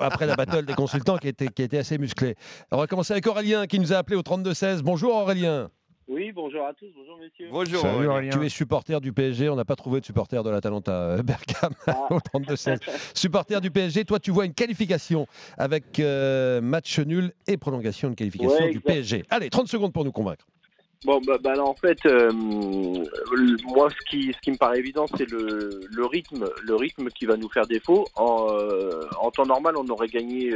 [0.00, 2.34] après la battle des consultants qui était, qui était assez musclée.
[2.70, 4.80] On va commencer avec Aurélien qui nous a appelé au 32-16.
[4.82, 5.70] Bonjour Aurélien.
[6.08, 7.48] Oui, bonjour à tous, bonjour messieurs.
[7.50, 7.80] Bonjour.
[7.80, 8.10] Salut Aurélien.
[8.12, 8.38] Aurélien.
[8.38, 9.48] Tu es supporter du PSG.
[9.48, 12.06] On n'a pas trouvé de supporter de l'Atalanta euh, Bergame Ah.
[12.10, 12.78] au 32-16.
[13.14, 18.14] supporter du PSG, toi tu vois une qualification avec euh, match nul et prolongation de
[18.14, 18.86] qualification Ouais, du exact.
[18.86, 19.24] PSG.
[19.30, 20.44] Allez, 30 secondes pour nous convaincre.
[21.04, 24.78] Bon, bah, bah là, en fait, euh, le- moi, ce qui, ce qui me paraît
[24.78, 28.06] évident, c'est le, le rythme, le rythme qui va nous faire défaut.
[28.14, 30.54] En, euh, en temps normal, on aurait gagné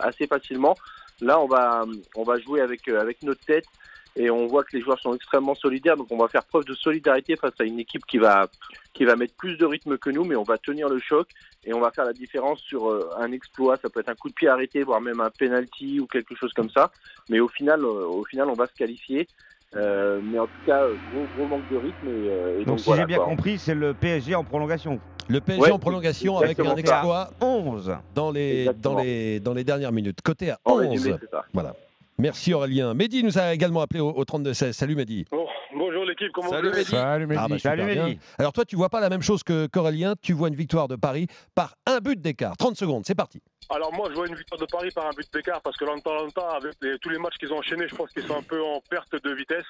[0.00, 0.76] assez facilement.
[1.20, 1.84] Là, on va,
[2.16, 3.66] on va jouer avec, euh, avec notre tête
[4.16, 5.96] et on voit que les joueurs sont extrêmement solidaires.
[5.96, 8.46] Donc, on va faire preuve de solidarité face à une équipe qui va,
[8.94, 11.28] qui va mettre plus de rythme que nous, mais on va tenir le choc
[11.64, 13.76] et on va faire la différence sur euh, un exploit.
[13.76, 16.52] Ça peut être un coup de pied arrêté, voire même un penalty ou quelque chose
[16.52, 16.90] comme ça.
[17.28, 19.28] Mais au final, euh, au final, on va se qualifier.
[19.76, 22.08] Euh, mais en tout cas, gros, gros manque de rythme.
[22.08, 23.26] Et, euh, et Donc, donc, si voilà, j'ai bien quoi.
[23.26, 24.98] compris, c'est le PSG en prolongation.
[25.28, 27.94] Le PSG Ouais, en prolongation avec un exploit 11.
[28.14, 28.94] dans les, Exactement.
[28.94, 30.22] dans, les, dans les dernières minutes.
[30.22, 30.80] Côté à En 11.
[30.88, 31.44] résumé, c'est ça.
[31.52, 31.74] Voilà.
[32.20, 32.94] Merci Aurélien.
[32.94, 34.72] Mehdi nous a également appelé au, au 32-16.
[34.72, 35.24] Salut Mehdi.
[35.30, 36.90] Bon, bonjour l'équipe, comment Salut vous allez Mehdi.
[36.90, 37.40] Salut Mehdi.
[37.44, 37.82] Ah bah, Salut.
[37.84, 38.18] Mehdi.
[38.38, 40.14] Alors toi, tu vois pas la même chose que qu'Aurélien.
[40.20, 42.56] Tu vois une victoire de Paris par un but d'écart.
[42.56, 43.40] 30 secondes, c'est parti.
[43.70, 46.40] Alors moi je vois une victoire de Paris par un but d'écart parce que l'Atalanta
[46.56, 48.80] avec les- tous les matchs qu'ils ont enchaînés, je pense qu'ils sont un peu en
[48.90, 49.66] perte de vitesse.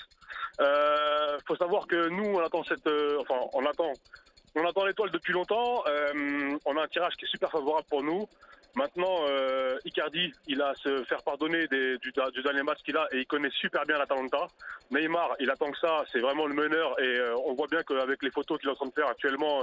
[0.61, 3.93] Euh, faut savoir que nous on attend cette, euh, enfin on attend,
[4.55, 5.83] on attend l'étoile depuis longtemps.
[5.89, 8.27] Euh, on a un tirage qui est super favorable pour nous.
[8.75, 12.97] Maintenant, euh, Icardi, il a à se faire pardonner des- du, du dernier match qu'il
[12.97, 14.47] a et il connaît super bien l'Atalanta.
[14.91, 18.23] Neymar, il attend que ça, c'est vraiment le meneur et euh, on voit bien qu'avec
[18.23, 19.63] les photos qu'il est en train de faire actuellement,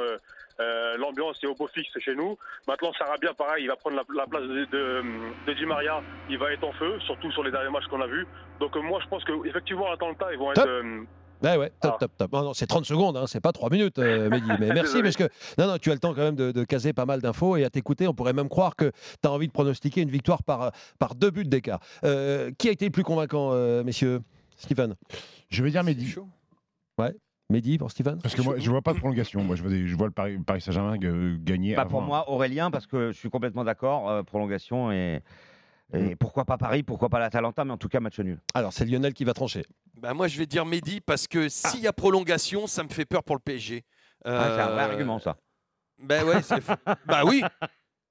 [0.60, 2.38] euh, l'ambiance est au beau fixe chez nous.
[2.68, 5.04] Maintenant, Sarabia, pareil, il va prendre la, la place de, de,
[5.48, 8.08] de Di Maria, il va être en feu, surtout sur les derniers matchs qu'on a
[8.08, 8.28] vus.
[8.60, 10.68] Donc moi, je pense qu'effectivement, l'Atalanta, ils vont être...
[11.46, 11.98] Ouais, ouais, top, Ah.
[12.00, 12.32] top, top.
[12.34, 14.50] Non, non, c'est 30 secondes, hein, c'est pas 3 minutes, euh, Mehdi.
[14.60, 15.24] Mais merci parce que
[15.58, 17.64] non, non, tu as le temps quand même de, de caser pas mal d'infos et
[17.64, 20.72] à t'écouter, on pourrait même croire que tu as envie de pronostiquer une victoire par,
[21.00, 21.80] par deux buts d'écart.
[22.04, 24.22] Euh, qui a été le plus convaincant, euh, messieurs?
[24.58, 24.96] Stephen
[25.50, 26.08] Je vais dire Mehdi.
[26.08, 26.28] chaud.
[27.52, 29.44] Mehdi pour Steven Parce que moi, je vois pas de prolongation.
[29.44, 31.76] Moi, je vois, des- je vois le Paris, Paris Saint-Germain euh, gagner.
[31.76, 34.10] Pas pour moi, Aurélien, parce que je suis complètement d'accord.
[34.10, 35.22] euh, prolongation et,
[35.94, 38.40] et pourquoi pas Paris, pourquoi pas l'Atalanta, mais en tout cas match nul.
[38.54, 39.64] Alors, c'est Lionel qui va trancher.
[39.98, 43.06] Bah, moi, je vais dire Mehdi parce que s'il y a prolongation, ça me fait
[43.06, 43.84] peur pour le PSG.
[44.26, 45.38] Ah, c'est un vrai Euh, argument ça.
[46.00, 46.56] Bah ouais, c'est-
[47.06, 47.44] bah oui.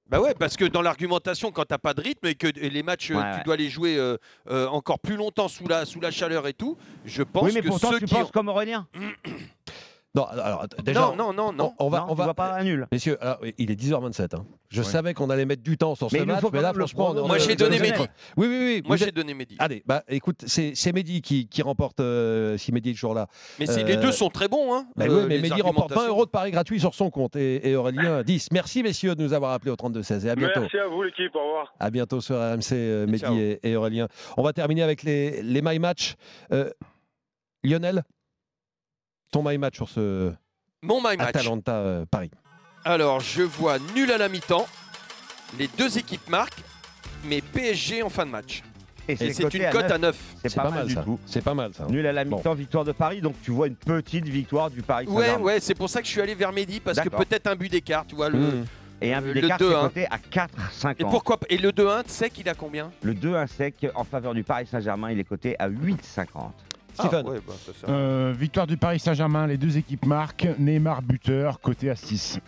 [0.07, 3.09] Bah ouais, parce que dans l'argumentation, quand t'as pas de rythme et que les matchs,
[3.11, 3.43] euh, Ouais, tu ouais.
[3.43, 4.17] dois les jouer euh,
[4.49, 7.61] euh, encore plus longtemps sous la, sous la chaleur et tout, je pense Oui, mais
[7.61, 8.87] que pourtant ceux tu qui penses ont- comme Aurélien.
[10.15, 11.73] Non, alors déjà, Non, non, non, non.
[11.77, 12.87] on va, Non, on va, pas un nul.
[12.91, 14.33] messieurs, alors, il est 10h27.
[14.35, 14.45] hein.
[14.69, 14.87] Je Ouais.
[14.87, 17.37] savais qu'on allait mettre du temps sur Mais ce match, mais là, franchement, on- Moi,
[17.37, 18.01] j'ai donné Mehdi.
[18.37, 18.83] Oui, oui, oui.
[18.85, 19.55] Moi, j'ai donné Mehdi.
[19.59, 23.27] Allez, bah écoute, c'est c'est Mehdi qui, qui remporte euh, si Mehdi est toujours là.
[23.59, 24.73] Mais Euh, les deux sont très bons.
[24.73, 26.09] Hein, Bah euh, oui, mais Mehdi remporte 20 argumentations.
[26.13, 28.49] euros de paris gratuit sur son compte et, et Aurélien 10.
[28.51, 30.61] Merci messieurs de nous avoir appelés au 32-16 et à bientôt.
[30.61, 31.35] Merci à vous, l'équipe.
[31.35, 31.73] Au revoir.
[31.79, 34.07] À bientôt sur RMC, euh, Mehdi et, et Aurélien.
[34.37, 36.15] On va terminer avec les, les My Match.
[36.51, 36.69] Euh,
[37.63, 38.03] Lionel,
[39.35, 40.31] ton My Match sur ce
[40.81, 41.29] Mon my match.
[41.29, 42.31] Atalanta euh, Paris.
[42.85, 44.65] Alors, je vois nul à la mi-temps.
[45.59, 46.63] Les deux équipes marquent,
[47.25, 48.63] mais PSG en fin de match.
[49.09, 50.17] Et c'est une cote à 9.
[50.45, 51.03] C'est pas, mal du ça.
[51.03, 51.19] tout.
[51.25, 51.85] C'est pas mal ça.
[51.87, 52.37] Nul à la Bon.
[52.37, 55.43] mi-temps, victoire de Paris, donc tu vois une petite victoire du Paris Ouais, Saint-Germain.
[55.43, 57.69] ouais, c'est pour ça que je suis allé vers Mehdi, parce que peut-être un but
[57.69, 58.29] d'écart, tu vois.
[58.29, 58.39] Le...
[58.39, 58.65] Mmh.
[59.01, 59.81] Et un but le d'écart, c'est 2-1.
[59.81, 60.95] coté à 4,50.
[60.99, 62.89] Et pourquoi Et le 2-1, tu sais qu'il a combien?
[63.03, 66.25] Le 2-1 sec en faveur du Paris Saint-Germain, il est coté à 8,50.
[66.97, 67.87] Ah, ouais, bah, ça.
[67.91, 70.47] Euh, victoire du Paris Saint-Germain, les deux équipes marquent.
[70.57, 72.39] Neymar buteur, côté à 6.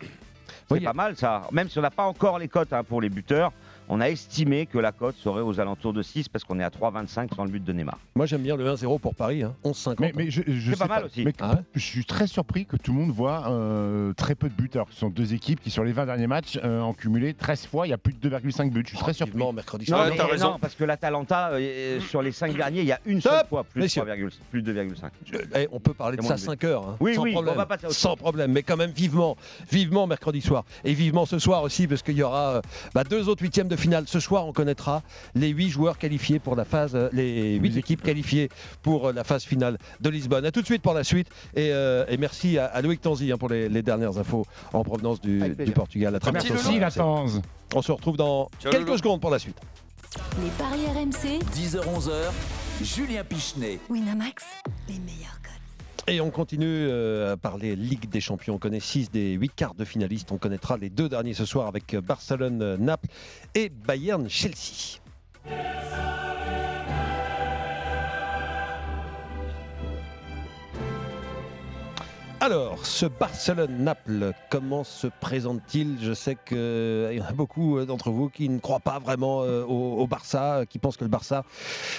[0.70, 0.80] C'est Oui.
[0.82, 1.44] pas mal ça.
[1.52, 3.52] Même si on n'a pas encore les cotes hein, pour les buteurs,
[3.90, 6.70] on a estimé que la cote serait aux alentours de 6 parce qu'on est à
[6.70, 7.98] 3,25 sans le but de Neymar.
[8.16, 9.54] Moi j'aime bien le 1-0 pour Paris, hein.
[9.64, 9.96] 11-50.
[10.00, 11.24] Mais, mais je, je C'est pas mal aussi.
[11.24, 14.50] Mais Ah ouais je suis très surpris que tout le monde voit euh, très peu
[14.50, 14.88] de buteurs.
[14.92, 17.88] Ce sont deux équipes qui, sur les 20 derniers matchs, euh, ont cumulé 13 fois.
[17.88, 18.84] Il y a plus de 2,5 buts.
[18.84, 19.32] Je suis très surpris.
[19.38, 20.10] Vivement mercredi Non, soir.
[20.16, 20.52] Mais- raison.
[20.52, 23.64] non, parce que l'Atalanta, euh, sur les 5 derniers, il y a une seule fois
[23.64, 24.02] plus, de messieurs.
[24.04, 25.10] 3,5 plus de 2,5.
[25.26, 27.32] Je- eh, on peut parler de ça moins de 5 heures, hein, Oui, sans oui,
[27.34, 27.54] problème.
[27.54, 29.38] on va passer sans problème, mais quand même vivement,
[29.72, 32.62] vivement mercredi soir et vivement ce soir aussi parce qu'il y aura euh,
[32.94, 34.04] bah, deux autres huitièmes de finale.
[34.08, 35.04] Ce soir, on connaîtra
[35.36, 38.50] les huit joueurs qualifiés pour la phase, euh, les huit équipes qualifiées
[38.82, 40.46] pour euh, la phase finale de Lisbonne.
[40.46, 43.32] À tout de suite pour la suite et, euh, et merci à, à Loïc Tanzi
[43.32, 45.42] hein, pour les, les dernières infos en provenance du.
[45.76, 46.16] Portugal.
[46.16, 46.64] À très Merci, bientôt.
[46.70, 46.80] Lolo.
[46.80, 47.42] Merci la.
[47.76, 48.98] On se retrouve dans Ciao, quelques Lolo.
[48.98, 49.58] secondes pour la suite.
[50.42, 52.12] Les paris RMC, 10h-11h,
[52.84, 53.80] Julien Pichenet.
[53.90, 54.44] Winamax,
[54.88, 55.38] les meilleurs.
[56.10, 58.56] Et on continue euh, à parler Ligue des Champions.
[58.56, 60.32] On connaît 6 des 8 quarts de finalistes.
[60.32, 63.10] On connaîtra les deux derniers ce soir avec euh, Barcelone-Naples
[63.56, 65.02] et Bayern-Chelsea.
[72.40, 75.98] Alors, ce Barcelone-Naples, comment se présente-t-il?
[76.00, 79.42] Je sais qu'il y en a beaucoup euh, d'entre vous qui ne croient pas vraiment
[79.42, 81.44] euh, au, Barça, euh, qui pensent que le Barça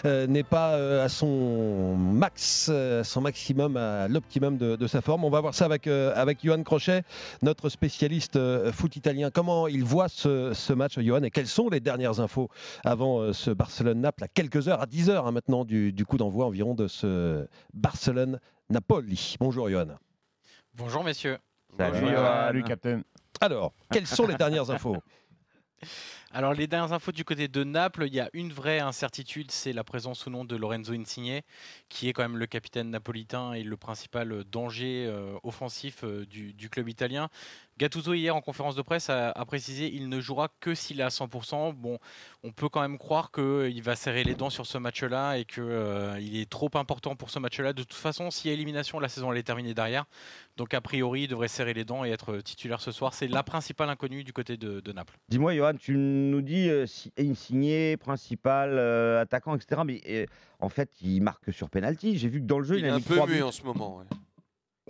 [0.05, 5.25] euh, n'est pas euh, à son max, euh, son maximum, à l'optimum de, sa forme.
[5.25, 7.03] On va voir ça avec, euh, avec Johan Crochet,
[7.43, 9.31] notre spécialiste euh, foot italien.
[9.33, 12.49] Comment il voit ce, match, Johan, et quelles sont les dernières infos
[12.85, 16.17] avant euh, ce Barcelone-Naples à quelques heures, à 10 heures hein, maintenant du, du coup
[16.17, 19.35] d'envoi environ de ce Barcelone-Napoli?
[19.41, 19.97] Bonjour Johan.
[20.79, 21.39] Bonjour messieurs.
[21.77, 22.15] Salut.
[22.15, 23.03] Salut, Captain.
[23.41, 24.97] Alors, quelles sont les dernières infos?
[26.31, 29.73] Alors les dernières infos du côté de Naples, il y a une vraie incertitude, c'est
[29.73, 31.41] la présence ou non de Lorenzo Insigne,
[31.89, 36.69] qui est quand même le capitaine napolitain et le principal danger euh, offensif euh, du,
[36.69, 37.31] club italien.
[37.79, 41.09] Gattuso hier en conférence de presse a, précisé il ne jouera que s'il est à
[41.09, 41.73] 100%.
[41.73, 41.99] Bon,
[42.43, 46.37] on peut quand même croire qu'il va serrer les dents sur ce match-là et qu'il
[46.37, 47.73] est trop important pour ce match-là.
[47.73, 50.05] De toute façon, s'il y a élimination, la saison elle est terminée derrière.
[50.57, 53.15] Donc a priori, il devrait serrer les dents et être titulaire ce soir.
[53.15, 55.17] C'est la principale inconnue du côté de, de Naples.
[55.29, 59.83] Dis-moi, Johan, tu nous dis euh, si- Insigné, principal, euh, attaquant, etc.
[59.85, 60.27] Mais euh,
[60.61, 62.19] en fait, il marque que sur penalty.
[62.19, 63.43] J'ai vu que dans le jeu, il, Il est a un mis peu muet buts.
[63.43, 63.99] en ce moment.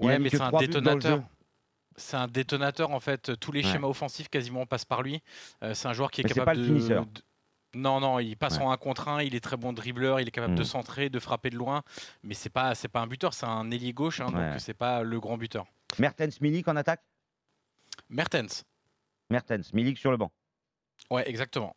[0.00, 0.18] ouais.
[0.18, 1.22] Mais c'est un détonateur.
[1.96, 3.36] C'est un détonateur en fait.
[3.40, 3.72] Tous les Ouais.
[3.72, 5.20] schémas offensifs quasiment passent par lui.
[5.64, 6.66] Euh, c'est un joueur qui est Mais capable pas le de.
[6.66, 7.06] finisseur.
[7.06, 7.22] de-
[7.74, 8.62] Non, non, il passe Ouais.
[8.64, 9.20] en un contre un.
[9.22, 10.20] Il est très bon dribbleur.
[10.20, 10.66] Il est capable de Mm.
[10.66, 11.82] centrer, de frapper de loin.
[12.22, 13.34] Mais c'est pas, c'est pas un buteur.
[13.34, 14.50] C'est un ailier gauche, hein, Ouais.
[14.52, 15.66] donc c'est pas le grand buteur.
[15.98, 17.02] Mertens, Milik en attaque?
[18.08, 18.64] Mertens.
[19.30, 20.30] Mertens, Milik sur le banc.
[21.10, 21.74] Ouais, exactement.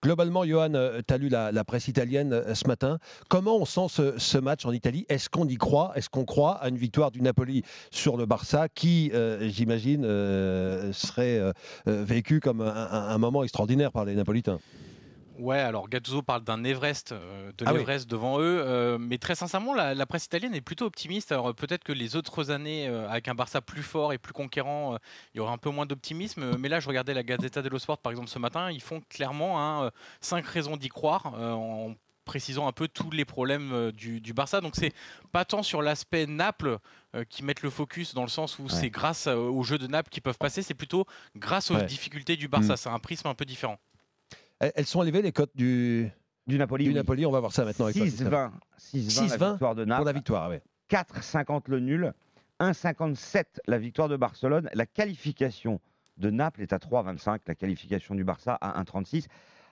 [0.00, 0.70] Globalement, Johan,
[1.06, 2.98] tu as lu la, presse italienne euh, ce matin.
[3.28, 5.04] Comment on sent ce, match en Italie?
[5.08, 5.90] Est-ce qu'on y croit?
[5.96, 10.92] Est-ce qu'on croit à une victoire du Napoli sur le Barça qui, euh, j'imagine, euh,
[10.92, 11.52] serait euh,
[11.88, 14.60] euh, vécu comme un moment extraordinaire par les Napolitains?
[15.38, 17.78] Ouais, alors Gattuso parle d'un Everest, euh, de Ah oui.
[17.78, 21.30] l'Everest devant eux, euh, mais très sincèrement, la, la presse italienne est plutôt optimiste.
[21.30, 24.96] Alors peut-être que les autres années, euh, avec un Barça plus fort et plus conquérant,
[25.34, 26.56] il y aura un peu moins d'optimisme.
[26.58, 29.60] Mais là, je regardais la Gazzetta dello Sport, par exemple, ce matin, ils font clairement
[29.84, 31.26] hein, cinq raisons d'y croire.
[31.34, 34.60] en précisant un peu tous les problèmes du, du Barça.
[34.60, 34.92] Donc c'est
[35.32, 36.76] pas tant sur l'aspect Naples
[37.14, 40.10] euh, qui mettent le focus dans le sens où c'est grâce au jeu de Naples
[40.10, 41.86] qu'ils peuvent passer, c'est plutôt grâce aux Ouais.
[41.86, 42.74] difficultés du Barça.
[42.74, 42.76] Mm.
[42.76, 43.78] C'est un prisme un peu différent.
[44.60, 46.10] Elles sont élevées les cotes du,
[46.46, 46.84] Du Napoli.
[46.84, 46.96] du oui.
[46.96, 47.26] Napoli.
[47.26, 48.28] On va voir ça maintenant avec toi, Christophe.
[48.28, 48.50] 6-20.
[48.78, 50.14] 6-20 la 6-20 victoire de pour la Naples.
[50.14, 50.48] victoire.
[50.50, 50.62] ouais.
[50.90, 52.12] 4,50 le nul.
[52.60, 54.68] 1,57 la victoire de Barcelone.
[54.74, 55.80] La qualification
[56.16, 57.40] de Naples est à 3,25.
[57.46, 59.26] La qualification du Barça à 1,36.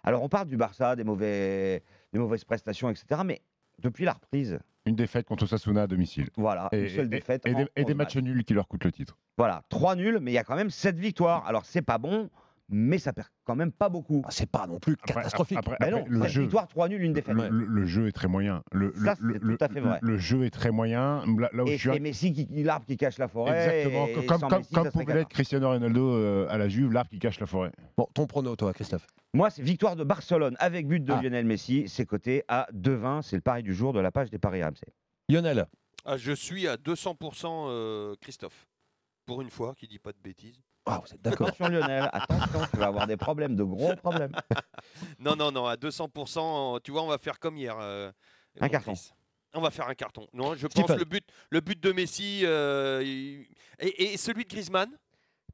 [0.05, 3.23] Alors on parle du Barça, des, mauvais, des mauvaises prestations, etc.
[3.25, 3.43] Mais
[3.81, 6.29] depuis la reprise, Une défaite contre Sasuna à domicile.
[6.37, 7.43] voilà, Et, une seule et- défaite.
[7.45, 9.19] et en des, et des 11 matchs nuls qui leur coûtent le titre.
[9.37, 11.45] Voilà, 3 nuls, mais il y a quand même 7 victoires.
[11.49, 12.31] Alors c'est pas bon,
[12.69, 14.23] mais ça perd quand même pas beaucoup.
[14.25, 15.59] Ah, c'est pas non plus Après- catastrophique.
[15.59, 17.35] après- Mais non, après, le 7 jeu- victoires, 3 nuls, une défaite.
[17.35, 18.63] Le, le- le jeu est très moyen.
[18.73, 19.99] Le, Ça, le- c'est le- tout à fait le- vrai.
[20.03, 21.23] Le jeu est très moyen.
[21.39, 23.57] Là, là où Et je suis Messi qui, l'arbre qui cache la forêt.
[23.57, 27.11] Exactement, et comme, sans comme, Messi, pouvait l'être Cristiano Ronaldo euh, à la Juve, l'arbre
[27.11, 27.71] qui cache la forêt.
[27.97, 29.07] Bon, ton prono, toi, Christophe.
[29.35, 31.21] Moi, c'est victoire de Barcelone avec but de Ah.
[31.23, 31.85] Lionel Messi.
[31.89, 33.23] C'est coté à 2,20.
[33.23, 34.83] C'est le pari du jour de la page des paris RMC.
[35.29, 35.67] Lionel,
[36.05, 38.67] Ah, je suis à 200% euh, Christophe.
[39.27, 40.63] Pour une fois, qui dit pas de bêtises.
[40.87, 41.49] Ah, vous êtes d'accord.
[41.49, 44.33] Attention Lionel, attention, tu vas avoir des problèmes, de gros problèmes.
[45.19, 47.77] Non, non, non, à 200%, tu vois, on va faire comme hier.
[47.81, 48.11] euh,
[48.61, 48.95] Un carton.
[49.55, 50.27] On va faire un carton.
[50.33, 50.87] Non, je Stephen.
[50.87, 53.47] pense le but, le but de Messi euh, et,
[54.13, 54.89] et celui de Griezmann?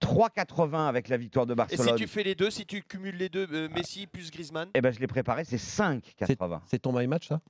[0.01, 1.89] 3,80 avec la victoire de Et Barcelone.
[1.89, 4.69] si tu fais les deux, si tu cumules les deux, euh, Messi plus Griezmann?
[4.75, 6.61] Eh ben, je l'ai préparé, c'est 5,80.
[6.67, 7.41] C'est ton my match, ça?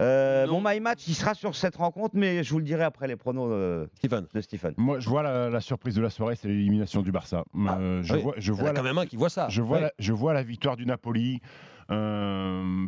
[0.00, 0.60] Euh, Non.
[0.60, 3.16] mon my match, il sera sur cette rencontre, mais je vous le dirai après les
[3.16, 4.74] pronos euh, Stephen de Stephen.
[4.76, 7.44] Moi, je vois la, la surprise de la soirée, c'est l'élimination du Barça.
[7.56, 8.22] Euh, je oui.
[8.22, 9.48] vois, je Il y en vois a la, quand même un qui voit ça.
[9.48, 9.82] Je vois, Ouais.
[9.84, 11.40] la, je vois la victoire du Napoli.
[11.90, 12.86] euh,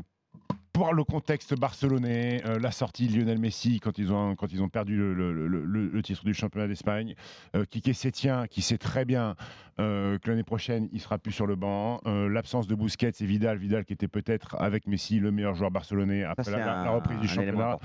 [0.81, 4.63] pour le contexte barcelonais, euh, la sortie de Lionel Messi quand ils ont, quand ils
[4.63, 7.15] ont perdu le, le- le- le- le titre du championnat d'Espagne,
[7.55, 9.35] euh, Kike Setien qui sait très bien
[9.79, 13.27] euh, que l'année prochaine il sera plus sur le banc, euh, l'absence de Busquets et
[13.27, 16.85] Vidal, Vidal qui était peut-être avec Messi le meilleur joueur barcelonais après la, la- un-
[16.87, 17.79] la reprise du championnat,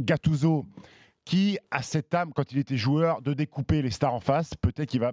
[0.00, 0.66] Gattuso
[1.24, 4.88] qui a cette âme quand il était joueur de découper les stars en face, peut-être
[4.88, 5.12] qu'il va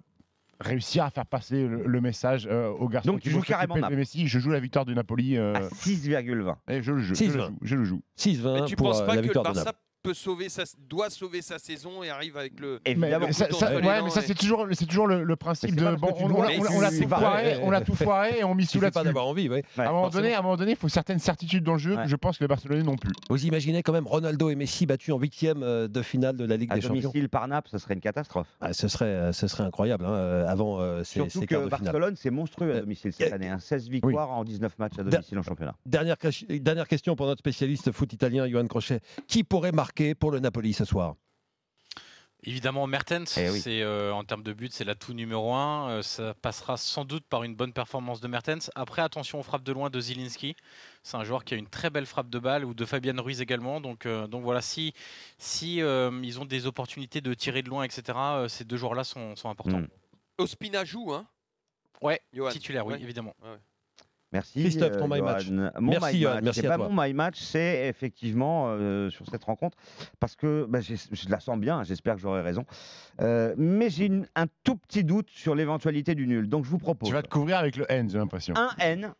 [0.59, 3.11] réussir à faire passer le, le message euh, aux garçons.
[3.11, 3.95] Donc, tu joues carrément Naples.
[3.95, 5.37] Messi, je joue la victoire du Napoli.
[5.37, 6.55] euh, À 6,20.
[6.69, 7.15] et je le joue.
[7.15, 7.47] Je le 6-20.
[7.47, 7.57] joue.
[7.61, 8.01] Je le joue.
[8.17, 9.79] 6-20 Mais tu pour penses euh, pas la que le victoire de Barça Naples.
[10.05, 12.79] Peut sauver sa, doit sauver sa saison et arrive avec le.
[12.85, 13.25] Mais, Évidemment.
[13.27, 15.07] mais ça, couteau ça- entre les ouais, dents mais ça et- c'est toujours, c'est toujours
[15.07, 17.95] le, le principe de bon, on, dois, on l'a- on tout foiré, on l'a tout
[17.95, 19.49] foiré et on mise sous la pas d'avoir envie.
[19.49, 19.63] Ouais.
[19.77, 20.21] À un moment forcément.
[20.23, 21.95] donné, à un moment donné, il faut certaines certitudes dans le jeu.
[21.95, 22.03] Ouais.
[22.03, 23.11] que Je pense que les Barcelonais non plus.
[23.29, 26.57] Vous imaginez quand même Ronaldo et Messi battus en huitième euh, de finale de la
[26.57, 28.47] Ligue À des Champions domicile par Naples, ce serait une catastrophe.
[28.61, 31.67] Ah, ce, serait, euh, ce serait incroyable hein, euh, avant euh, ces, Surtout ces que.
[31.67, 33.49] Barcelone, c'est monstrueux à Euh, domicile cette euh, année.
[33.49, 33.59] hein.
[33.59, 35.75] 16 victoires en 19 matchs à domicile en championnat.
[35.85, 38.99] Dernière question pour notre spécialiste foot italien, Johan Crochet.
[39.27, 41.15] Qui pourrait marquer pour le Napoli ce soir
[42.47, 43.59] Évidemment, Mertens, Eh oui.
[43.59, 45.89] c'est euh, en termes de but, c'est l'atout numéro un.
[45.89, 48.69] Euh, ça passera sans doute par une bonne performance de Mertens.
[48.75, 50.55] Après, attention aux frappes de loin de Zielinski.
[51.01, 53.41] C'est un joueur qui a une très belle frappe de balle, ou de Fabian Ruiz
[53.41, 53.81] également.
[53.81, 54.93] Donc, euh, donc voilà, si,
[55.39, 59.03] si euh, ils ont des opportunités de tirer de loin, etc., euh, ces deux joueurs-là
[59.05, 59.79] sont, sont importants.
[59.79, 59.87] Mm.
[60.37, 61.25] Ospina joue, hein?
[62.01, 62.51] Ouais, Johan.
[62.51, 63.01] titulaire, oui, Ouais.
[63.01, 63.33] évidemment.
[64.35, 64.59] Merci.
[64.63, 65.25] Christophe, ton my Johan.
[65.31, 65.49] match.
[65.49, 66.43] Mon Merci, my Johan, match.
[66.43, 66.89] merci à ben, toi.
[66.89, 69.77] Mon my match, c'est effectivement euh, sur cette rencontre,
[70.19, 72.65] parce que bah, je la sens bien, j'espère que j'aurai raison.
[73.21, 76.49] Euh, mais j'ai un tout petit doute sur l'éventualité du nul.
[76.49, 78.53] Donc je vous propose Tu vas te couvrir avec le N, j'ai l'impression.
[78.57, 79.13] un N,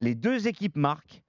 [0.00, 1.22] les deux équipes marquent,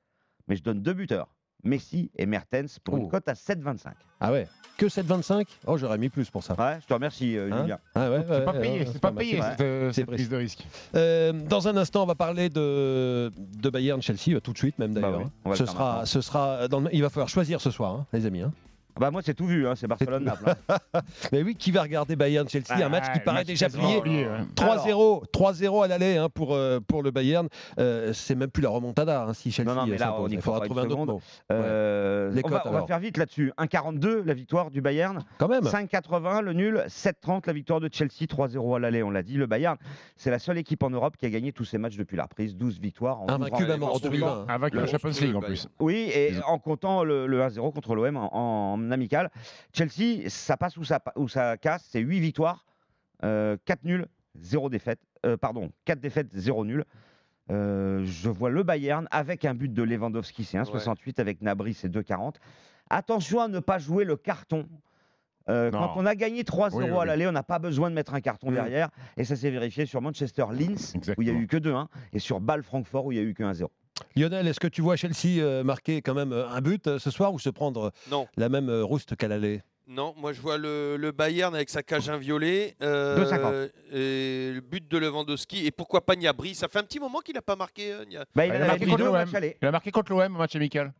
[0.48, 2.98] mais je donne deux buteurs, Messi et Mertens, pour Oh.
[2.98, 3.92] une cote à 7,25.
[4.20, 4.48] Ah ouais
[4.82, 6.56] Que 7,25 Oh, j'aurais mis plus pour ça.
[6.58, 7.62] Ouais, je te remercie, euh, Hein?
[7.62, 7.78] Julien.
[7.94, 10.66] Ah ouais, C'est ouais, pas payé, c'est pas payé cette, euh, cette prise de risque.
[10.96, 14.94] Euh, dans un instant, on va parler de, de Bayern-Chelsea, euh, tout de suite même
[14.96, 15.12] d'ailleurs.
[15.20, 15.56] Bah oui, hein.
[15.56, 18.42] ce, sera, ce sera dans le- il va falloir choisir ce soir, hein, les amis.
[18.42, 18.52] hein.
[19.00, 20.54] Bah moi c'est tout vu, hein, c'est Barcelone-Naples.
[20.70, 21.00] hein.
[21.32, 23.98] Mais oui, qui va regarder Bayern-Chelsea Un match qui Ah, paraît match déjà quasiment plié.
[24.00, 24.40] oublié, ouais.
[24.56, 27.48] 3-0, 3-0 à l'aller hein, pour, euh, pour le Bayern.
[27.80, 30.26] Euh, c'est même plus la remontada hein, si Chelsea Non, non, mais là, s'impose.
[30.26, 31.10] on y Il faudra croit pas trouver une un autre seconde.
[31.16, 31.22] mot.
[31.52, 32.88] Euh, Les on, va, cotes, on va alors.
[32.88, 33.52] faire vite là-dessus.
[33.58, 35.64] 1,42 la victoire du Bayern, Quand même.
[35.64, 39.36] 5,80 le nul, 7,30 la victoire de Chelsea, 3-0 à l'aller, on l'a dit.
[39.38, 39.78] Le Bayern,
[40.18, 42.56] c'est la seule équipe en Europe qui a gagné tous ses matchs depuis la reprise,
[42.56, 44.04] 12 victoires en 12 Invaincu même en rencontres.
[44.10, 44.28] 2020.
[44.42, 44.46] hein.
[44.50, 45.46] Avec Le la Champions League en Bayern.
[45.46, 45.68] plus.
[45.80, 49.30] Oui, et en comptant le, le 1-0 contre l'OM en, en amical.
[49.74, 52.66] Chelsea, ça passe ou ça, pa- ou ça casse, c'est 8 victoires,
[53.22, 54.08] 4 nuls,
[54.40, 55.00] 0 défaite.
[55.26, 56.86] Euh, pardon, 4 défaites, 0 nul.
[57.52, 61.90] Euh, je vois le Bayern avec un but de Lewandowski, c'est 1,68 avec Nabri, c'est
[61.90, 62.36] 2,40.
[62.90, 64.68] Attention à ne pas jouer le carton.
[65.50, 67.08] Euh, quand on a gagné 3-0 Oui, oui, à oui.
[67.08, 68.54] l'aller, on n'a pas besoin de mettre un carton Mm.
[68.54, 68.90] derrière.
[69.18, 71.40] Et ça s'est vérifié sur Manchester-Linz, où il n'y a Exactement.
[71.40, 73.70] eu que 2-1, et sur Bâle-Francfort, où il n'y a eu que 1-0.
[74.16, 77.10] Lionel, est-ce que tu vois Chelsea euh, marquer quand même euh, un but euh, ce
[77.12, 79.62] soir ou se prendre Non, la même rouste qu'à l'aller?
[79.88, 82.76] Non, moi je vois le, le Bayern avec sa cage inviolée.
[82.82, 83.72] euh, 2,50.
[83.94, 85.66] et le but de Lewandowski.
[85.66, 87.92] Et pourquoi pas Niabri Ça fait un petit moment qu'il n'a pas marqué.
[87.92, 89.26] euh, Nia- Bah, il il a marqué contre l'OM.
[89.62, 90.94] Il a marqué contre l'OM au match amical.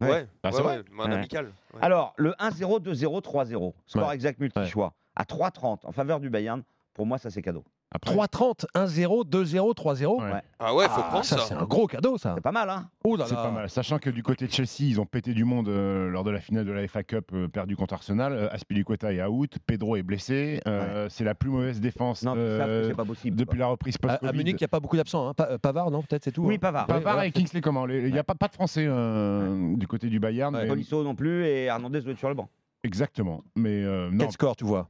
[0.00, 0.08] Ouais.
[0.10, 1.46] Ouais, Ah, c'est ouais, vrai ouais, amical.
[1.74, 1.80] ouais.
[1.80, 3.74] Alors, le 1-0, 2-0, 3-0.
[3.86, 4.14] Score Ouais.
[4.14, 4.92] exact multi-choix.
[5.16, 6.62] À 3-30 en faveur du Bayern.
[6.94, 7.64] Pour moi, ça, c'est cadeau.
[7.90, 10.22] Après, 3-30, 1-0, 2-0, 3-0.
[10.22, 10.42] Ouais.
[10.58, 11.44] Ah ouais, faut Ah, prendre ça, ça.
[11.46, 12.34] c'est un gros cadeau, ça.
[12.34, 13.42] C'est pas mal, hein Oh là C'est là.
[13.44, 13.70] pas mal.
[13.70, 16.40] Sachant que du côté de Chelsea, ils ont pété du monde euh, lors de la
[16.40, 18.34] finale de la FA Cup euh, perdue contre Arsenal.
[18.34, 20.60] Euh, Aspilicueta est out, Pedro est blessé.
[20.68, 23.36] Euh, C'est la plus mauvaise défense Non, euh, ça, c'est pas possible.
[23.36, 23.66] depuis quoi.
[23.66, 24.28] la reprise À, post-Covid.
[24.28, 25.28] à Munich, il n'y a pas beaucoup d'absents.
[25.30, 25.34] hein.
[25.34, 26.42] Pa- Pavard, non Peut-être, c'est tout.
[26.44, 26.58] Oui, hein.
[26.60, 26.86] Pavard.
[26.86, 30.08] Pavard Ouais, et Kingsley comment Il n'y a pas, pas de Français euh, du côté
[30.08, 30.54] du Bayern.
[30.54, 30.66] Ouais.
[30.68, 32.48] mais- non plus et Hernandez doit être sur le banc.
[32.84, 33.42] Exactement.
[33.56, 34.88] Mais euh, non, Quel score, tu vois?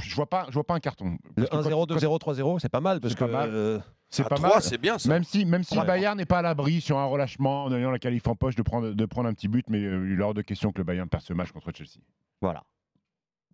[0.00, 1.18] Je vois pas, je vois pas un carton.
[1.36, 3.24] Le Parce que 1-0, quand- 2-0, 3-0, c'est pas mal parce C'est que.
[3.24, 3.50] pas mal.
[3.52, 3.78] euh,
[4.10, 4.62] C'est À pas 3, mal.
[4.62, 5.08] c'est bien ça.
[5.08, 5.80] Même si, même si Ouais.
[5.80, 8.54] le Bayern n'est pas à l'abri sur un relâchement en ayant la qualif en poche
[8.56, 10.78] de prendre, de prendre un petit but, mais euh, il est hors de question que
[10.78, 11.98] le Bayern perde ce match contre Chelsea.
[12.42, 12.62] Voilà.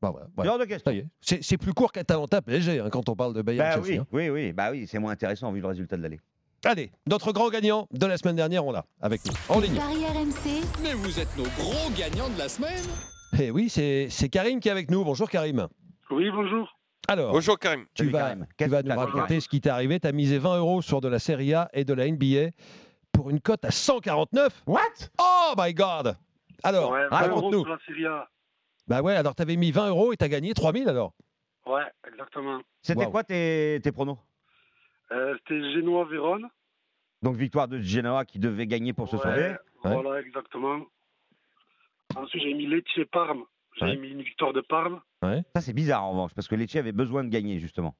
[0.03, 1.07] bah voilà, ouais.
[1.20, 3.87] C'est plus court qu'Atalanta PSG hein, quand on parle de Bayern Bah Chelsea.
[3.88, 4.07] oui, hein.
[4.12, 6.20] oui, oui, bah oui, c'est moins intéressant vu le résultat de l'aller.
[6.64, 9.77] Allez, notre grand gagnant de la semaine dernière, on l'a avec nous en ligne.
[9.77, 12.83] Paris RMC, Mais vous êtes nos gros gagnants de la semaine
[13.38, 15.05] Eh oui, c'est c'est Karim qui est avec nous.
[15.05, 15.68] Bonjour Karim.
[16.11, 16.75] Oui, bonjour.
[17.09, 17.85] Alors, Bonjour Karim.
[17.94, 18.47] tu Salut, vas, Karim.
[18.49, 19.99] tu Qu'est-ce vas que nous t'as raconter ce qui t'est arrivé.
[20.01, 22.51] Tu as misé 20 euros sur de la Serie A et de la NBA
[23.12, 24.62] pour une cote à 149.
[24.66, 24.81] What?
[25.18, 26.16] Oh my God
[26.62, 27.61] Alors, ouais, 20 euros raconte-nous.
[27.64, 28.29] sur la Serie A.
[28.87, 31.12] Bah ouais, alors tu avais mis 20 euros et tu as gagné 3000 alors
[31.66, 32.61] Ouais, exactement.
[32.83, 33.11] C'était Wow.
[33.11, 34.16] quoi tes, tes pronos?
[35.12, 36.49] Euh, C'était Genoa-Vérone.
[37.23, 39.57] Donc victoire de Genoa qui devait gagner pour se Ouais, sauver.
[39.83, 40.81] Voilà, exactement.
[42.16, 43.44] Ensuite, j'ai mis Lecce-Parme.
[43.77, 43.97] J'ai Ouais.
[43.97, 45.01] mis une victoire de Parme.
[45.22, 47.96] Ça c'est bizarre en revanche parce que Lecce avait besoin de gagner justement.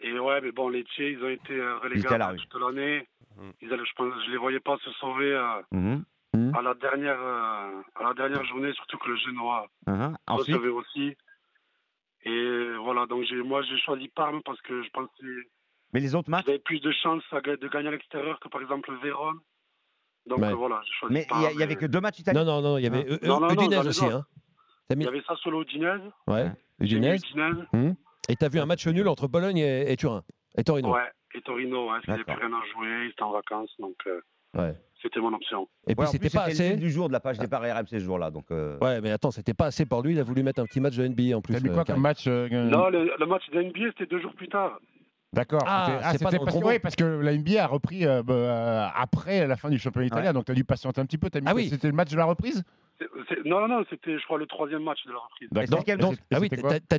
[0.00, 3.06] Et ouais, mais bon, Lecce, ils ont été euh, Ils étaient à la toute l'année.
[3.36, 3.50] Mm.
[3.60, 6.04] Ils allaient, je pense, je les voyais pas se sauver euh, Mhm,
[6.54, 9.66] à la dernière, euh, à la dernière journée, surtout que le Genoa.
[10.26, 11.14] Ensuite, recevait aussi.
[12.24, 15.10] Et voilà, donc moi j'ai choisi Parme parce que je pensais
[15.92, 16.44] mais les autres matchs?
[16.44, 19.38] Qu'ils avaient plus de chances de gagner à l'extérieur que par exemple Vérone.
[20.26, 20.48] Donc Ouais.
[20.52, 21.42] euh, voilà, j'ai choisi Mais il Parme.
[21.42, 22.44] y a- il y, avait que deux matchs italiens?
[22.44, 24.04] Non, non, non, il y avait euh, Non, non, non, Udinese aussi.
[24.04, 24.24] Hein.
[24.94, 26.00] T'as Il y avait ça solo Udinese.
[26.26, 26.50] Ouais,
[26.80, 27.22] Udinese.
[27.72, 27.94] Hum.
[28.28, 30.22] Et tu as vu un match nul entre Bologne et, et Turin.
[30.56, 30.92] Et Torino.
[30.92, 31.00] Ouais,
[31.34, 32.48] et Torino, ouais, parce qu'ils n'avaient plus D'accord.
[32.50, 34.20] rien à jouer, ils étaient en vacances, donc euh,
[34.54, 34.74] Ouais.
[35.00, 35.66] c'était mon option.
[35.88, 36.76] Et puis Ouais, c'était pas c'était le assez.
[36.76, 38.30] du jour de la page des paris RMC ce jour-là.
[38.30, 40.12] Donc euh, Ouais, mais attends, c'était pas assez pour lui.
[40.12, 41.54] Il a voulu mettre un petit match de NBA en plus.
[41.54, 41.96] T'as mis euh, quoi Karim.
[41.96, 44.78] comme match euh, Non, le, le match de NBA, c'était deux jours plus tard.
[45.32, 45.62] D'accord.
[45.66, 48.34] Ah, pas c'était dans le parce, oui, parce que la NBA a repris euh, bah,
[48.34, 51.28] euh, après la fin du championnat italien, donc tu as dû patienter un petit peu.
[51.34, 51.68] Mis Ah oui.
[51.70, 52.62] C'était le match de la reprise
[53.46, 55.48] Non, non, non, c'était, je crois, le troisième match de la reprise.
[55.50, 55.88] Donc,
[56.32, 56.48] ah oui,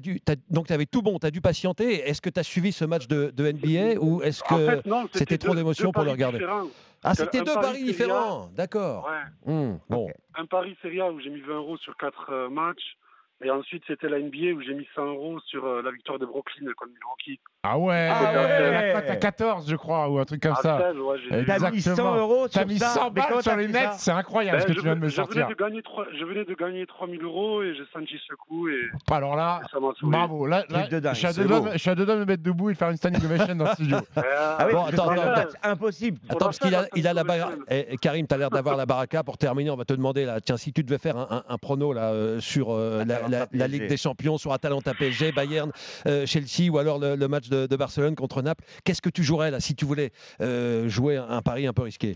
[0.01, 0.19] dû,
[0.49, 2.09] donc tu avais tout bon, tu as dû patienter.
[2.09, 4.53] Est-ce que tu as suivi ce match de, de NBA ou est-ce que.
[4.53, 6.67] En fait, non, c'était trop deux- d'émotion pour le paris regarder différents.
[7.03, 8.49] ah, c'était deux pari paris différents.
[8.55, 9.07] D'accord.
[9.07, 10.09] Ouais, Hum, bon.
[10.35, 12.97] Un pari Serie A où j'ai mis 20 euros sur quatre euh, matchs.
[13.43, 16.25] Et ensuite, c'était la NBA où j'ai mis 100 euros sur euh, la victoire de
[16.25, 17.39] Brooklyn contre Milwaukee.
[17.63, 18.71] Ah ouais, Ah ouais, ouais.
[18.93, 20.79] la cote à 14, je crois, ou un truc comme À ça.
[20.91, 22.15] 16, ouais, T'as mis 100 Exactement.
[22.15, 24.11] euros T'as sur mis ça 100 Mais comment balles sur t'as les nets, ça c'est
[24.11, 26.25] incroyable Ben, ce que je, tu viens de me je venais de gagner trois- je
[26.25, 29.93] venais de gagner 3000 euros et j'ai senti ce coup et Alors là, ça m'a
[29.97, 30.11] souri.
[30.11, 30.45] bravo.
[30.45, 31.67] Là, là, dingue, je, suis à deux doigts, beau.
[31.71, 33.55] je suis à deux doigts de me mettre debout et de faire une standing ovation
[33.55, 33.97] dans le studio.
[34.15, 36.19] Ah oui, Bon, que attends, attends, impossible.
[36.19, 38.49] Pour Attends, parce qu'il a, il a la ça, ça, Eh, Karim, tu as l'air
[38.49, 39.23] d'avoir la baraka.
[39.23, 42.11] Pour terminer, on va te demander là, tiens, si tu devais faire un, prono là,
[42.11, 43.87] euh, sur euh, la, la- la Ligue PSG.
[43.89, 45.71] des Champions, sur Atalanta PSG, Bayern,
[46.07, 49.23] euh, Chelsea ou alors le, le match de, de Barcelone contre Naples, qu'est-ce que tu
[49.23, 52.15] jouerais là si tu voulais euh, jouer un, un pari un peu risqué?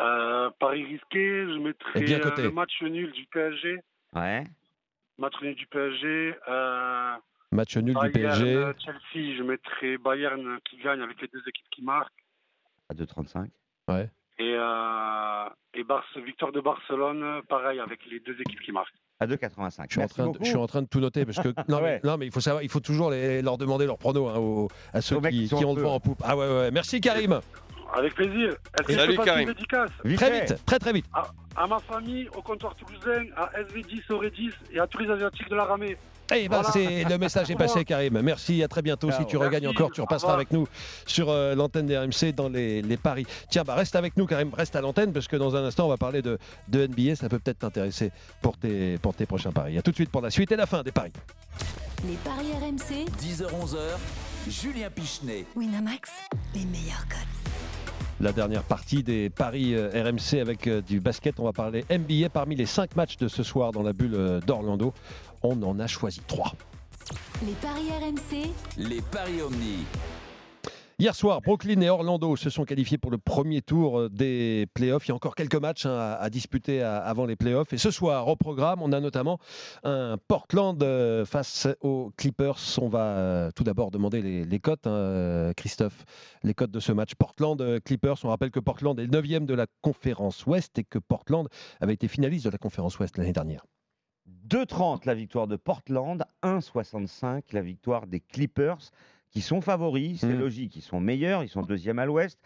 [0.00, 3.80] Euh, Paris risqué, je Et mettrais bien euh, le match nul du PSG.
[4.14, 4.44] Ouais.
[5.18, 6.34] Match nul du PSG.
[6.48, 7.14] Euh,
[7.50, 8.54] Match nul du Bayern, PSG.
[8.56, 12.12] euh, Chelsea, je mettrais Bayern qui gagne avec les deux équipes qui marquent.
[12.88, 13.48] À 2,35.
[13.88, 14.08] Ouais.
[14.38, 18.94] Et, euh, et Barce- victoire de Barcelone, pareil, avec les deux équipes qui marquent.
[19.20, 19.84] À 2,85.
[19.88, 21.78] Je suis, en train de, je suis en train de tout noter parce que non,
[21.82, 22.00] Ouais.
[22.04, 24.38] mais, non mais il faut savoir, il faut toujours les- leur demander leurs pronos hein,
[24.38, 26.22] aux- à ceux qui, ont le vent en poupe.
[26.24, 26.70] Ah ouais, ouais, ouais.
[26.70, 27.40] Merci Karim.
[27.94, 28.50] Avec plaisir.
[28.78, 29.48] Est-ce que je Salut, peux Karim.
[29.48, 31.06] une dédicace Vite Très vite, très très vite.
[31.56, 35.56] à ma famille, au comptoir toulousain, à SV10, Aurédis et à tous les Asiatiques de
[35.56, 35.96] la Ramée.
[36.34, 36.70] Eh ben, Voilà.
[36.72, 38.20] c'est le message est passé, Karim.
[38.20, 39.10] Merci, à très bientôt.
[39.10, 40.66] Si tu regagnes encore, tu repasseras avec nous
[41.06, 43.26] sur euh, l'antenne des RMC dans les, les paris.
[43.50, 44.50] Tiens, bah reste avec nous, Karim.
[44.54, 46.38] Reste à l'antenne parce que dans un instant, on va parler de,
[46.68, 47.16] de NBA.
[47.16, 48.10] Ça peut peut-être t'intéresser
[48.42, 49.78] pour tes, pour tes prochains paris.
[49.78, 51.12] À tout de suite pour la suite et la fin des paris.
[52.06, 55.44] les paris RMC, 10h-11h, Julien Pichenet.
[55.56, 56.10] Winamax,
[56.54, 57.52] les meilleurs cotes.
[58.20, 61.38] La dernière partie des paris euh, RMC avec euh, du basket.
[61.38, 64.40] On va parler NBA parmi les cinq matchs de ce soir dans la bulle euh,
[64.40, 64.92] d'Orlando.
[65.42, 66.52] On en a choisi trois.
[67.46, 69.84] Les paris RMC, Les paris Omni.
[71.00, 75.06] Hier soir, Brooklyn et Orlando se sont qualifiés pour le premier tour des playoffs.
[75.06, 77.72] Il y a encore quelques matchs hein, à, à disputer à- avant les playoffs.
[77.72, 79.38] Et ce soir, au programme, on a notamment
[79.84, 82.58] un Portland euh, face aux Clippers.
[82.82, 86.04] On va euh, tout d'abord demander les, les cotes, hein, euh, Christophe.
[86.42, 88.16] Les cotes de ce match Portland-Clippers.
[88.24, 91.46] On rappelle que Portland est le 9 de la conférence Ouest et que Portland
[91.80, 93.64] avait été finaliste de la conférence Ouest l'année dernière.
[94.48, 98.78] 2,30 la victoire de Portland, 1,65 la victoire des Clippers,
[99.30, 100.38] qui sont favoris, c'est Mm.
[100.38, 102.38] logique, ils sont meilleurs, ils sont deuxième à l'ouest.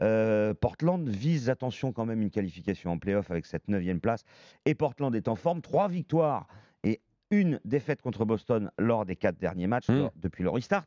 [0.00, 4.24] Euh, Portland vise, attention quand même, une qualification en playoff avec cette neuvième place.
[4.64, 6.46] Et Portland est en forme, trois victoires
[6.82, 7.00] et
[7.30, 9.98] une défaite contre Boston lors des quatre derniers matchs Mm.
[9.98, 10.86] lors- depuis le restart.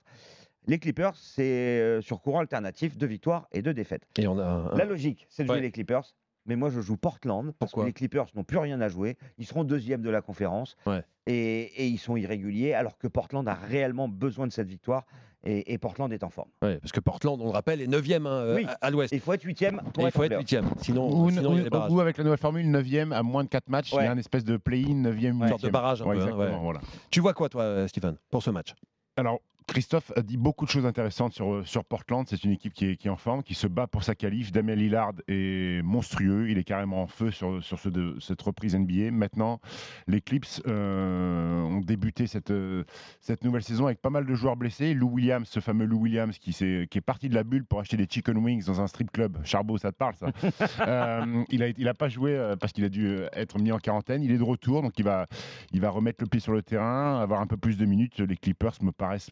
[0.65, 1.43] Les Clippers, c'est
[1.81, 4.07] euh, sur courant alternatif, deux victoires et deux défaites.
[4.17, 6.15] Et on a un- La logique, c'est de jouer les Clippers.
[6.45, 7.83] Mais moi, je joue Portland parce Pourquoi?
[7.83, 9.17] que les Clippers n'ont plus rien à jouer.
[9.37, 11.01] Ils seront deuxième de la conférence Ouais.
[11.25, 15.05] et, et ils sont irréguliers, alors que Portland a réellement besoin de cette victoire
[15.45, 16.49] et, et Portland est en forme.
[16.61, 18.65] Ouais, parce que Portland, on le rappelle, est 9e Oui.
[18.65, 19.13] à, à l'Ouest.
[19.13, 20.37] Il faut être huitième Et il faut être.
[20.39, 20.63] 8e.
[20.79, 23.49] Sinon, Ou, sinon il y a ou- avec la nouvelle formule, 9e à moins de
[23.49, 24.07] 4 matchs, il y Ouais.
[24.07, 25.71] a un espèce de play-in, 9e, Une sorte de 8e.
[25.71, 26.57] barrage un Ouais, peu, hein, ouais.
[26.61, 26.81] voilà.
[27.09, 28.73] Tu vois quoi, toi, euh, Stephen, pour ce match?
[29.15, 32.25] Alors, Christophe a dit beaucoup de choses intéressantes sur, sur Portland.
[32.27, 34.51] C'est une équipe qui est, qui est en forme, qui se bat pour sa qualif.
[34.51, 36.49] Damien Lillard est monstrueux.
[36.49, 39.11] Il est carrément en feu sur, sur ce de- cette reprise NBA.
[39.11, 39.59] Maintenant,
[40.07, 42.83] les Clips euh, ont débuté cette, euh,
[43.19, 44.93] cette nouvelle saison avec pas mal de joueurs blessés.
[44.93, 47.79] Lou Williams, ce fameux Lou Williams qui, s'est- qui est parti de la bulle pour
[47.79, 49.37] acheter des chicken wings dans un strip club.
[49.43, 50.27] Charbot, ça te parle, ça
[50.87, 53.71] Euh, Il n'a il a pas joué euh, parce qu'il a dû euh, être mis
[53.71, 54.21] en quarantaine.
[54.23, 55.27] Il est de retour, donc il va,
[55.71, 58.19] il va remettre le pied sur le terrain, avoir un peu plus de minutes.
[58.19, 59.31] Les Clippers me paraissent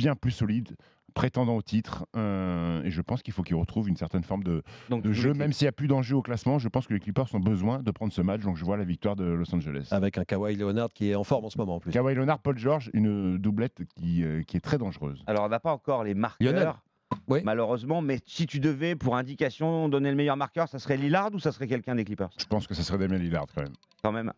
[0.00, 0.76] bien plus solides,
[1.12, 2.06] prétendant au titre.
[2.16, 5.52] euh, et je pense qu'il faut qu'ils retrouvent une certaine forme de, Donc, jeu, même
[5.52, 6.58] s'il n'y a plus d'enjeu au classement.
[6.58, 8.40] Je pense que les Clippers ont besoin de prendre ce match.
[8.40, 9.88] Donc je vois la victoire de Los Angeles.
[9.90, 11.90] Avec un Kawhi Leonard qui est en forme en ce moment en plus.
[11.90, 15.22] Kawhi Leonard, Paul George, une doublette qui, euh, qui est très dangereuse.
[15.26, 16.52] Alors, on n'a pas encore les marqueurs.
[16.52, 16.72] Lionel.
[17.26, 17.40] Oui.
[17.44, 21.40] Malheureusement, mais si tu devais, pour indication, donner le meilleur marqueur, ça serait Lillard ou
[21.40, 22.30] ça serait quelqu'un des Clippers?
[22.38, 23.72] Je pense que ce serait Damien Lillard quand même.
[24.02, 24.32] Quand même.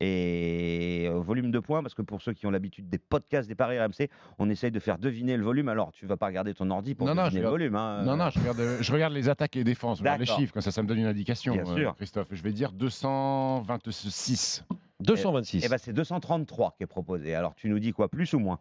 [0.00, 3.78] Et volume de points, parce que pour ceux qui ont l'habitude des podcasts des paris
[3.78, 5.68] RMC, on essaye de faire deviner le volume.
[5.68, 7.76] Alors, tu vas pas regarder ton ordi pour Non, deviner le regarde- volume.
[7.76, 8.02] hein.
[8.02, 10.52] Non, non, je regarde, je regarde les attaques et les défenses, je regarde les chiffres,
[10.52, 11.94] comme ça, ça me donne une indication, Bien euh, sûr.
[11.96, 12.28] Christophe.
[12.32, 14.64] Je vais dire 226.
[15.00, 15.64] 226.
[15.64, 17.34] Eh ben, c'est 233 qui est proposé.
[17.34, 18.58] Alors, tu nous dis quoi, plus ou moins?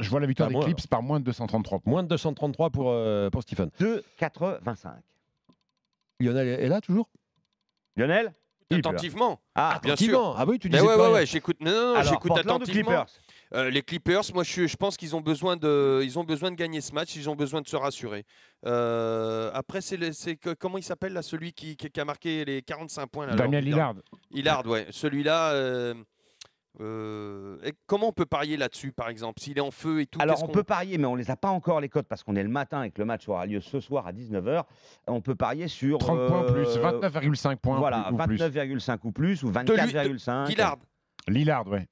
[0.00, 1.90] Je vois la victoire Ah, des Clips par moins de 233 points.
[1.90, 3.70] Moins de 233 pour, euh, pour Stephen.
[3.80, 4.92] 2,85.
[6.20, 7.08] Lionel est là toujours?
[7.96, 8.32] Lionel?
[8.70, 9.40] Attentivement.
[9.54, 10.32] Ah, bien Attentivement.
[10.32, 10.36] sûr.
[10.38, 11.14] Ah oui, tu Mais disais ouais, pas ouais, rien.
[11.14, 11.56] ouais, j'écoute.
[11.60, 12.72] Non, non, j'écoute attentivement.
[12.90, 13.06] Clippers
[13.54, 16.56] Euh, les Clippers, moi, je, je pense qu'ils ont besoin de, ils ont besoin de
[16.56, 17.16] gagner ce match.
[17.16, 18.26] Ils ont besoin de se rassurer.
[18.66, 19.98] Euh, après, c'est,
[20.58, 23.94] comment il s'appelle là, celui qui, qui- a marqué les 45 points là, Damien Lillard.
[24.30, 24.86] Lillard, ouais.
[24.90, 25.52] Celui-là.
[25.52, 25.94] euh,
[26.80, 30.20] euh, et comment on peut parier là-dessus, par exemple, s'il est en feu et tout
[30.22, 32.42] Alors, on peut parier, mais on les a pas encore les cotes parce qu'on est
[32.42, 34.64] le matin et que le match aura lieu ce soir à 19h.
[35.06, 35.98] On peut parier sur.
[35.98, 38.36] 30 points plus, euh, 29,5 points Voilà, ou plus.
[38.38, 40.48] 29,5 ou plus, ou De lui- 24,5.
[40.48, 40.76] Lillard.
[41.26, 41.86] Lillard, ouais.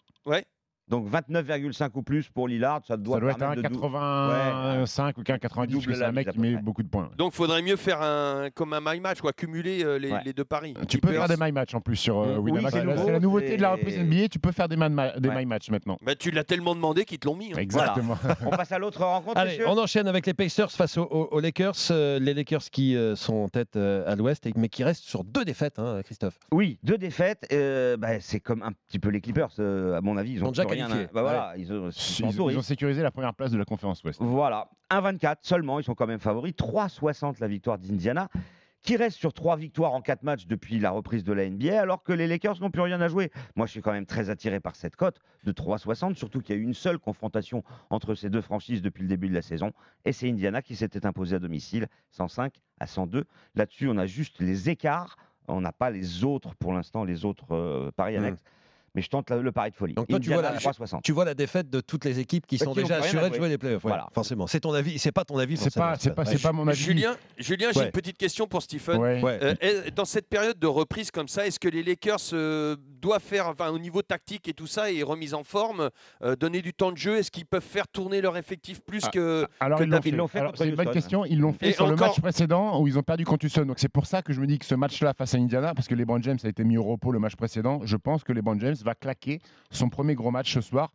[0.89, 3.81] Donc 29,5 ou plus pour Lillard, ça doit, ça doit être un permettre de dou-
[3.81, 7.11] 85 ou qu'un 90, Double parce que c'est un mec qui met beaucoup de points.
[7.17, 10.21] Donc, faudrait mieux faire un comme un my match, quoi, cumuler euh, les, Ouais.
[10.25, 10.75] les deux paris.
[10.89, 12.75] Tu peux faire des my match en plus sur euh, Oui, Winamax.
[12.77, 14.29] c'est la- nouveauté de la reprise NBA.
[14.29, 15.35] Tu peux faire des, ma- des Ouais.
[15.39, 15.99] my match maintenant.
[16.03, 17.53] Bah, tu l'as tellement demandé qu'ils te l'ont mis.
[17.53, 17.57] hein.
[17.59, 18.17] Exactement.
[18.47, 21.41] On passe à l'autre rencontre, Allez, on enchaîne avec les Pacers face aux, aux- aux
[21.41, 21.75] Lakers.
[21.91, 25.05] Euh, les Lakers qui euh, sont en tête euh, à l'ouest, et- mais qui restent
[25.05, 26.39] sur deux défaites, hein, Christophe.
[26.53, 27.47] Oui, deux défaites.
[27.53, 30.33] euh, bah, c'est comme un petit peu les Clippers, euh, à mon avis.
[30.35, 30.87] Ils ont déjà rien.
[30.89, 31.09] qualifiés.
[31.11, 34.21] à- bah, voilà, ils ont, ils ils sécurisé la première place de la conférence Ouest.
[34.23, 36.55] Voilà, 1,24 seulement, ils sont quand même favoris.
[36.55, 38.29] 3,60 la victoire d'Indiana,
[38.83, 42.05] qui reste sur trois victoires en quatre matchs depuis la reprise de la NBA, alors
[42.05, 43.33] que les Lakers n'ont plus rien à jouer.
[43.57, 46.59] Moi, je suis quand même très attiré par cette cote de 3,60, surtout qu'il y
[46.59, 49.73] a eu une seule confrontation entre ces deux franchises depuis le début de la saison,
[50.05, 53.25] et c'est Indiana qui s'était imposé à domicile, 105 à 102.
[53.57, 55.17] Là-dessus, on a juste les écarts,
[55.49, 58.19] on n'a pas les autres pour l'instant, les autres euh, paris Hmm.
[58.25, 58.43] annexes.
[58.97, 59.93] Mais je tente le pari de folie.
[59.95, 61.03] Donc toi, tu vois la- 3,60.
[61.03, 63.49] Tu vois la défaite de toutes les équipes qui sont qui déjà assurées de jouer.
[63.51, 63.85] les playoffs.
[63.85, 64.09] ouais, Voilà.
[64.15, 64.47] Forcément.
[64.47, 65.57] C'est ton avis, c'est pas ton avis.
[65.59, 66.81] C'est pas, c'est pas, c'est pas mon avis.
[66.81, 67.87] Julien, Julien j'ai Ouais.
[67.87, 68.97] une petite question pour Stephen.
[68.97, 69.23] Ouais.
[69.23, 69.39] Ouais.
[69.63, 73.49] Euh, dans cette période de reprise comme ça, est-ce que les Lakers euh, doivent faire,
[73.49, 75.91] enfin, au niveau tactique et tout ça, et remise en forme,
[76.23, 79.11] euh, donner du temps de jeu Est-ce qu'ils peuvent faire tourner leur effectif plus Ah,
[79.11, 79.47] que.
[79.61, 80.41] Alors que ils l'ont fait.
[80.55, 81.25] C'est une bonne question.
[81.27, 83.67] Ils l'ont fait sur le match précédent où ils ont perdu contre Houston.
[83.67, 85.87] Donc c'est pour ça que je me dis que ce match-là face à Indiana, parce
[85.89, 88.59] que LeBron James a été mis au repos le match précédent, je pense que LeBron
[88.61, 90.93] James va claquer son premier gros match ce soir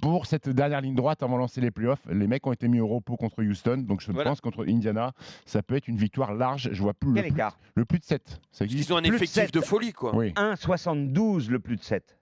[0.00, 2.00] pour cette dernière ligne droite avant de lancer les playoffs.
[2.10, 4.30] Les mecs ont été mis au repos contre Houston, donc je Voilà.
[4.30, 5.12] pense contre Indiana,
[5.46, 6.68] ça peut être une victoire large.
[6.72, 8.40] Je vois plus le, Quel plus, écart le plus de 7.
[8.52, 9.54] Ça existe Ils ont un Plus effectif sept.
[9.54, 10.14] de folie, quoi.
[10.14, 10.32] Oui.
[10.32, 12.18] 1,72 le plus de 7.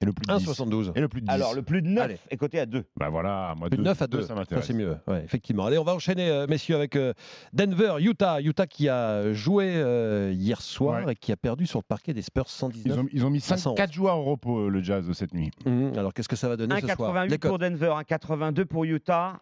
[0.00, 0.46] Et le plus de 10.
[0.46, 0.92] 1,72.
[0.94, 1.32] Et le plus de 10.
[1.32, 2.18] Alors, le plus de 9 Allez.
[2.30, 2.84] est coté à 2.
[2.96, 4.64] Bah voilà, moi, Plus de deux- 9 à deux, 2, ça ça, m'intéresse.
[4.66, 4.96] c'est mieux.
[5.08, 5.66] Ouais, effectivement.
[5.66, 7.12] Allez, on va enchaîner, euh, messieurs, avec euh,
[7.52, 8.40] Denver, Utah.
[8.40, 11.12] Utah qui a joué euh, hier soir Ouais.
[11.12, 12.98] et qui a perdu sur le parquet des Spurs Ils 119.
[12.98, 13.76] ont, ils ont mis à 111.
[13.76, 15.50] 4 joueurs au repos, le Jazz, cette nuit.
[15.66, 15.94] Mhm.
[15.98, 17.12] Alors, qu'est-ce que ça va donner ce soir?
[17.14, 17.48] 1,88 Les cotes.
[17.50, 19.40] pour Denver, 1,82 pour Utah.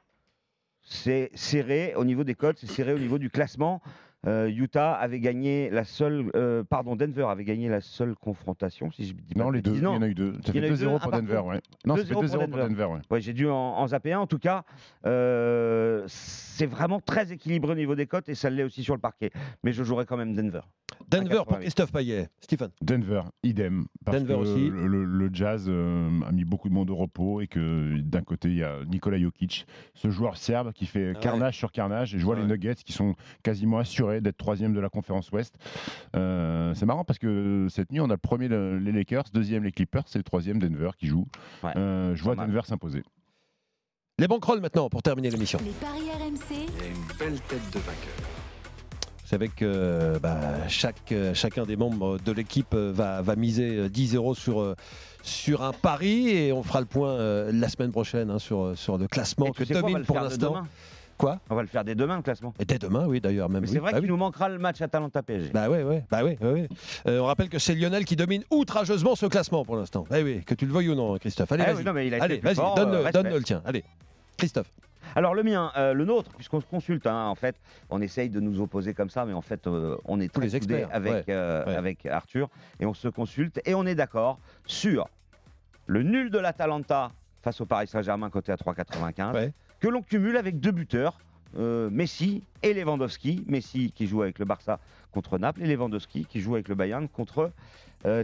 [0.89, 3.83] C'est serré au niveau des codes, c'est serré au niveau du classement.
[4.27, 9.07] Euh, Utah avait gagné la seule, euh, pardon, Denver avait gagné la seule confrontation, si
[9.07, 9.75] je dis Non, les deux.
[9.75, 10.35] Il y en a eu deux.
[10.45, 11.61] Ça fait a eu deux 2-0 Ah, pour Denver, ouais.
[11.85, 12.69] Non, ça fait 2-0 pour 2-0 pour Denver.
[12.69, 13.01] Denver, ouais.
[13.11, 14.21] Ouais, j'ai dû en, en zapper un.
[14.21, 14.65] En tout cas,
[15.07, 19.01] euh, c'est vraiment très équilibré au niveau des cotes et ça l'est aussi sur le
[19.01, 19.31] parquet.
[19.63, 20.63] Mais je jouerai quand même Denver.
[21.09, 21.61] Denver pour 1,88.
[21.61, 22.29] Christophe Payet.
[22.41, 22.71] Stephen.
[22.83, 23.87] Denver, idem.
[24.05, 24.69] Parce Denver que aussi.
[24.71, 28.23] Le, le- le Jazz euh, a mis beaucoup de monde au repos et que d'un
[28.23, 31.21] côté, il y a Nikola Jokic, ce joueur serbe qui fait ouais.
[31.21, 32.15] carnage sur carnage.
[32.15, 32.43] Et je vois Ouais.
[32.43, 35.55] les Nuggets qui sont quasiment assurés d'être troisième de la conférence Ouest.
[36.17, 39.65] Euh, c'est marrant parce que cette nuit, on a le premier le- les Lakers, deuxième
[39.65, 41.27] les Clippers, c'est le troisième Denver qui joue.
[41.63, 41.73] Ouais.
[41.77, 42.49] Euh, je vois mal.
[42.49, 43.03] Denver s'imposer.
[44.19, 45.59] Les banquerolles maintenant pour terminer l'émission.
[45.63, 48.36] Les paris RMC, Il y a une belle tête de vainqueur.
[49.27, 53.35] Vous savez que euh, bah, chaque, euh, chacun des membres de l'équipe euh, va, va
[53.35, 54.77] miser euh, 10 euros sur,
[55.25, 57.19] sur un pari et on fera le point
[57.51, 60.51] la semaine prochaine hein, sur, sur le classement que domine le pour faire dès l'instant.
[60.51, 60.69] demain.
[61.19, 61.41] Quoi?
[61.51, 62.55] On va le faire dès demain, le classement.
[62.61, 63.49] Et dès demain, oui, d'ailleurs.
[63.49, 63.65] même.
[63.65, 63.69] Oui.
[63.73, 64.11] c'est vrai Bah qu'il oui.
[64.13, 65.51] nous manquera le match Atalanta PSG.
[65.53, 66.69] Bah ouais, ouais, bah ouais, ouais, ouais.
[67.09, 70.05] Euh, on rappelle que c'est Lionel qui domine outrageusement ce classement pour l'instant.
[70.15, 71.51] Eh oui, que tu le veuilles ou non, Christophe.
[71.51, 71.75] Allez, vas-y.
[71.79, 73.61] oui, le plus vas-y, donne, euh, donne le tien.
[73.65, 73.83] Allez,
[74.37, 74.71] Christophe.
[75.15, 77.57] Alors le mien, euh, le nôtre, puisqu'on se consulte, hein, en fait,
[77.91, 80.47] on essaye de nous opposer comme ça, mais en fait, euh, on est Tous très
[80.49, 81.77] les experts, avec, ouais, euh, ouais.
[81.77, 82.49] avec Arthur,
[82.81, 85.09] et on se consulte, et on est d'accord sur
[85.87, 89.53] le nul de l'Atalanta face au Paris Saint-Germain côté à 3,95, Ouais.
[89.81, 91.19] que l'on cumule avec deux buteurs,
[91.59, 93.45] Messi et Lewandowski.
[93.47, 94.79] Messi qui joue avec le Barça
[95.13, 97.51] contre Naples, et Lewandowski qui joue avec le Bayern contre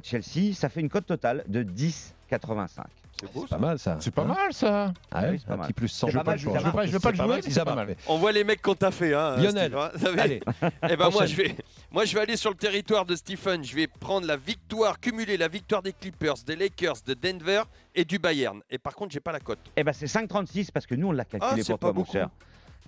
[0.03, 0.53] Chelsea.
[0.53, 2.83] Ça fait une cote totale de 10,85.
[3.23, 3.97] C'est beau Pas mal ça.
[4.01, 4.93] C'est pas Hein mal ça.
[5.13, 5.67] Ah ouais, Oui, c'est pas un mal.
[5.69, 6.07] petit plus 100.
[6.09, 7.97] C'est pas mal, Je vais pas, je vais pas le jouer, mais c'est pas mal.
[8.09, 9.15] On voit les mecs qu'on t'a fait.
[9.15, 9.73] Hein, Lionel.
[9.95, 10.15] Steve, hein.
[10.19, 10.41] Allez,
[10.91, 11.55] Eh ben moi je vais,
[11.93, 13.63] moi je vais aller sur le territoire de Stephen.
[13.65, 17.63] Je vais prendre la victoire, cumuler la victoire des Clippers, des Lakers, de Denver
[17.95, 18.61] et du Bayern.
[18.71, 19.59] Et par contre j'ai pas la cote.
[19.77, 22.01] Eh ben c'est 5,36 parce que nous on l'a Ah, calculé pour pas toi, mon
[22.01, 22.13] beaucoup.
[22.13, 22.29] cher.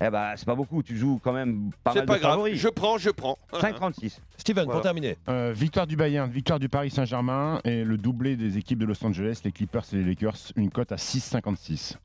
[0.01, 2.31] Eh ben c'est pas beaucoup, tu joues quand même pas C'est mal pas de grave.
[2.33, 2.59] favoris.
[2.59, 3.37] Je prends, je prends.
[3.53, 4.17] 5,36.
[4.37, 4.73] Steven, Voilà.
[4.77, 5.17] pour terminer.
[5.29, 9.03] Euh, victoire du Bayern, victoire du Paris Saint-Germain et le doublé des équipes de Los
[9.05, 11.95] Angeles, les Clippers et les Lakers, une cote à 6,56.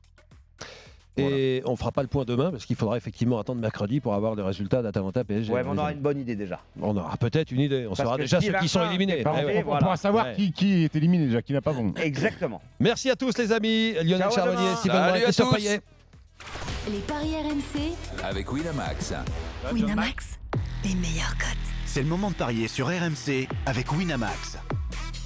[1.17, 4.33] Et on fera pas le point demain parce qu'il faudra effectivement attendre mercredi pour avoir
[4.33, 5.51] le résultat d'Atalanta PSG.
[5.51, 6.61] Ouais, mais on aura une bonne idée déjà.
[6.81, 7.85] On aura peut-être une idée.
[7.85, 9.19] On Parce saura que déjà si ceux qui sont éliminés.
[9.19, 9.57] est Eh ouais.
[9.59, 9.81] on, voilà.
[9.81, 10.35] pourra savoir Ouais.
[10.37, 11.93] qui, qui est éliminé déjà, qui n'a pas bon.
[12.01, 12.61] Exactement.
[12.79, 13.91] Merci à tous les amis.
[13.95, 14.75] Lionel Ciao, à Charbonnier, demain.
[14.77, 15.55] Steven Salut Brun, à Christophe tous.
[15.55, 15.81] Payet.
[16.89, 19.13] Les paris RMC, Avec Winamax.
[19.71, 20.39] Winamax,
[20.83, 21.57] les meilleurs cotes.
[21.85, 24.57] C'est le moment de parier sur RMC avec Winamax.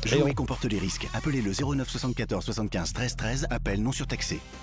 [0.05, 1.07] Jouer on- comporte les risques.
[1.13, 3.47] Appelez le 09 74 75 13 13.
[3.49, 4.39] Appel non surtaxé.